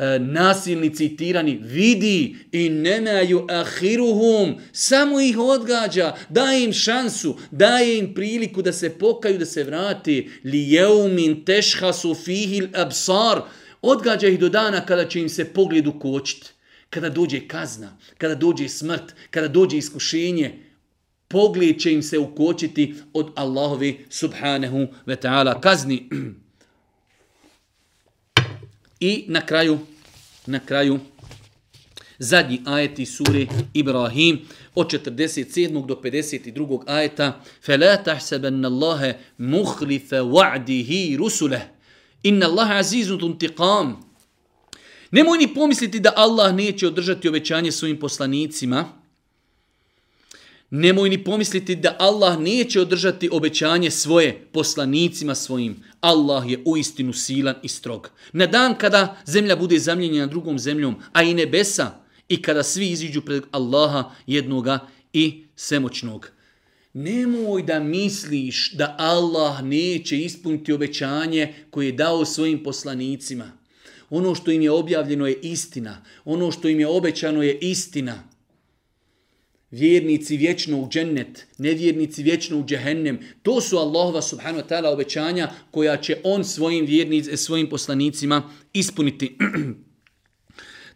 [0.00, 8.14] E, nasilnici tirani vidi i nemaju ahiruhum, samo ih odgađa, daje im šansu, daje im
[8.14, 10.30] priliku da se pokaju, da se vrati.
[10.44, 13.42] Li jeumin tešhasu fihil absar,
[13.82, 16.48] odgađa ih do dana kada će im se pogled ukočiti.
[16.90, 20.58] Kada dođe kazna, kada dođe smrt, kada dođe iskušenje,
[21.28, 26.08] pogled će im se ukočiti od Allahovi subhanahu wa ta'ala kazni.
[28.99, 29.79] I na kraju,
[30.45, 30.99] na kraju,
[32.19, 34.39] zadnji ajeti sure Ibrahim
[34.75, 35.85] od 47.
[35.85, 36.83] do 52.
[36.87, 41.63] ajeta فَلَا تَحْسَبَنَّ اللَّهَ مُخْلِفَ وَعْدِهِ رُسُلَهِ
[42.25, 43.95] إِنَّ اللَّهَ عَزِيزُ تُنْتِقَامِ
[45.11, 48.98] Nemoj ni pomisliti da Allah neće održati obećanje svojim poslanicima,
[50.70, 55.82] Nemoj ni pomisliti da Allah neće održati obećanje svoje poslanicima svojim.
[56.00, 58.10] Allah je u istinu silan i strog.
[58.32, 61.90] Na dan kada zemlja bude zamljenjena drugom zemljom, a i nebesa,
[62.28, 64.78] i kada svi iziđu pred Allaha jednoga
[65.12, 66.30] i svemoćnog.
[66.92, 73.52] Nemoj da misliš da Allah neće ispuniti obećanje koje je dao svojim poslanicima.
[74.10, 76.04] Ono što im je objavljeno je istina.
[76.24, 78.29] Ono što im je obećano je istina
[79.70, 83.18] vjernici vječno u džennet, nevjernici vječno u džehennem.
[83.42, 88.50] To su Allahova subhanahu wa ta'ala obećanja koja će on svojim vjernicima, eh, svojim poslanicima
[88.72, 89.36] ispuniti.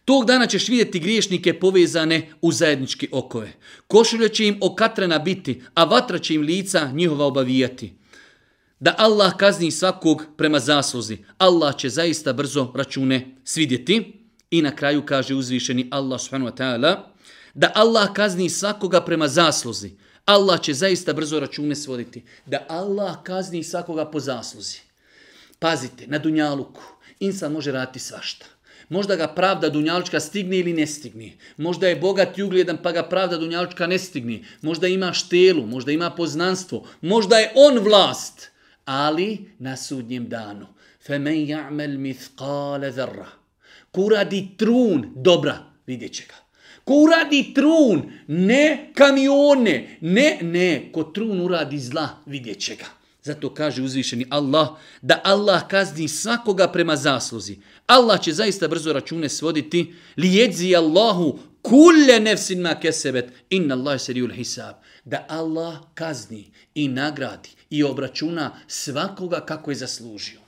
[0.05, 3.53] Tog dana ćeš vidjeti griješnike povezane u zajedničke okove.
[3.87, 7.93] Košulje će im okatrena biti, a vatra će im lica njihova obavijati.
[8.79, 11.17] Da Allah kazni svakog prema zasluzi.
[11.37, 14.21] Allah će zaista brzo račune svidjeti.
[14.51, 17.14] I na kraju kaže uzvišeni Allah subhanahu wa ta'ala,
[17.55, 19.91] da Allah kazni svakoga prema zasluzi.
[20.25, 22.23] Allah će zaista brzo račune svoditi.
[22.45, 24.79] Da Allah kazni svakoga po zasluzi.
[25.59, 26.81] Pazite, na Dunjaluku
[27.19, 28.45] insan može raditi svašta.
[28.89, 31.31] Možda ga pravda Dunjalučka stigne ili ne stigne.
[31.57, 34.43] Možda je bogat i ugljedan pa ga pravda Dunjalučka ne stigne.
[34.61, 36.87] Možda ima štelu, možda ima poznanstvo.
[37.01, 38.49] Možda je on vlast.
[38.85, 40.67] Ali na sudnjem danu.
[41.07, 43.25] فَمَنْ يَعْمَلْ مِثْقَالَ ذَرَّ
[43.91, 46.44] Ko radi trun dobra, vidjet će ga.
[46.85, 52.85] Ko uradi trun, ne kamione, ne, ne, ko trun uradi zla, vidjet će ga.
[53.23, 54.67] Zato kaže uzvišeni Allah
[55.01, 57.57] da Allah kazni svakoga prema zasluzi.
[57.87, 59.93] Allah će zaista brzo račune svoditi.
[60.17, 63.31] Li jedzi Allahu kulle nefsin ma kesebet.
[63.49, 64.75] Inna Allah seriul hisab.
[65.05, 70.39] Da Allah kazni i nagradi i obračuna svakoga kako je zaslužio.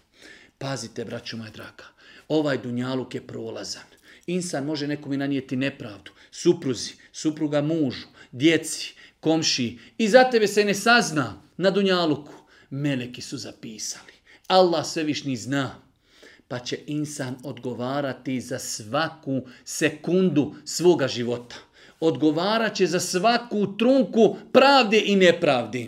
[0.57, 1.85] Pazite, braću moja draga,
[2.27, 3.96] ovaj dunjaluk je prolazan.
[4.27, 10.73] Insan može nekome nanijeti nepravdu supruzi, supruga mužu, djeci, komši i za tebe se ne
[10.73, 12.33] sazna na dunjaluku.
[12.69, 14.13] Meleki su zapisali.
[14.47, 15.81] Allah svevišnji zna.
[16.47, 21.55] Pa će insan odgovarati za svaku sekundu svoga života.
[21.99, 25.87] Odgovarat će za svaku trunku pravde i nepravde.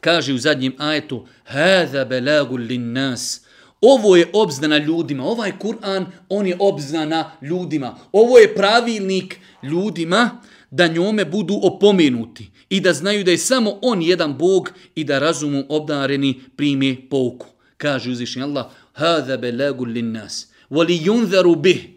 [0.00, 3.43] Kaže u zadnjem ajetu, Hada belagu lin nas,
[3.86, 5.24] Ovo je obznana ljudima.
[5.24, 7.96] Ovaj Kur'an, on je obznana ljudima.
[8.12, 14.02] Ovo je pravilnik ljudima da njome budu opomenuti i da znaju da je samo on
[14.02, 17.46] jedan Bog i da razumu obdareni prime pouku.
[17.76, 21.88] Kaže uzvišnji Allah, Hada belagu linnas, voli junzaru bih.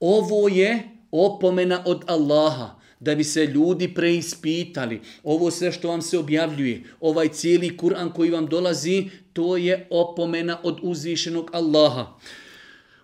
[0.00, 5.00] Ovo je opomena od Allaha da bi se ljudi preispitali.
[5.22, 10.57] Ovo sve što vam se objavljuje, ovaj cijeli Kur'an koji vam dolazi, to je opomena
[10.63, 12.17] od uzvišenog Allaha.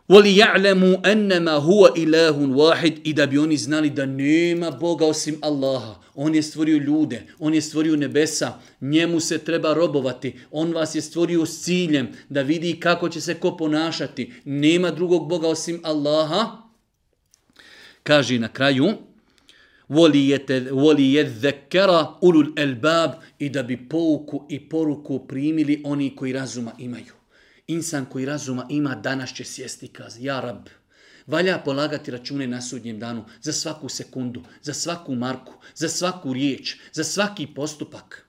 [0.09, 5.95] وَلِيَعْلَمُوا أَنَّمَا هُوَ إِلَهٌ وَاحِدٌ I da bi oni znali da nema Boga osim Allaha.
[6.15, 10.35] On je stvorio ljude, on je stvorio nebesa, njemu se treba robovati.
[10.51, 14.33] On vas je stvorio s ciljem da vidi kako će se ko ponašati.
[14.45, 16.57] Nema drugog Boga osim Allaha.
[18.03, 18.93] Kaže na kraju,
[19.88, 26.72] voli je zekera ulul elbab i da bi pouku i poruku primili oni koji razuma
[26.78, 27.12] imaju.
[27.66, 30.68] Insan koji razuma ima danas će sjesti kaz, Ja rab,
[31.26, 36.76] valja polagati račune na sudnjem danu za svaku sekundu, za svaku marku, za svaku riječ,
[36.92, 38.24] za svaki postupak.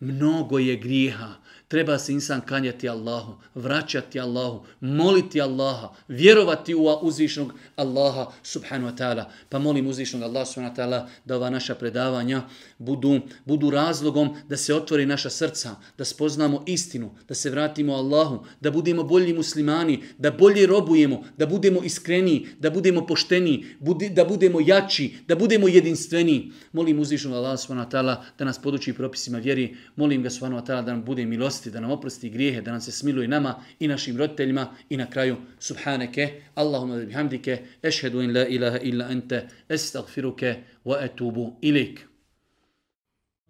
[0.00, 1.34] Mnogo je grijeha,
[1.70, 8.96] treba se insan kanjati Allahu, vraćati Allahu, moliti Allaha, vjerovati u uzvišnog Allaha subhanu wa
[8.96, 9.24] ta'ala.
[9.48, 12.42] Pa molim uzvišnog Allaha subhanu wa ta'ala da ova naša predavanja
[12.80, 18.44] budu, budu razlogom da se otvori naša srca, da spoznamo istinu, da se vratimo Allahu,
[18.60, 24.24] da budemo bolji muslimani, da bolje robujemo, da budemo iskreniji, da budemo pošteniji, budi, da
[24.24, 26.52] budemo jači, da budemo jedinstveni.
[26.72, 29.76] Molim uzvišnog Allah subhanahu wa ta'ala da nas poduči propisima vjeri.
[29.96, 32.80] Molim ga subhanahu wa ta'ala da nam bude milost da nam oprosti grijehe, da nam
[32.80, 38.34] se smiluje nama i našim roditeljima i na kraju subhaneke, Allahumma da bihamdike, ešhedu in
[38.34, 40.54] la ilaha illa ente, estagfiruke
[40.84, 42.09] wa etubu ilik.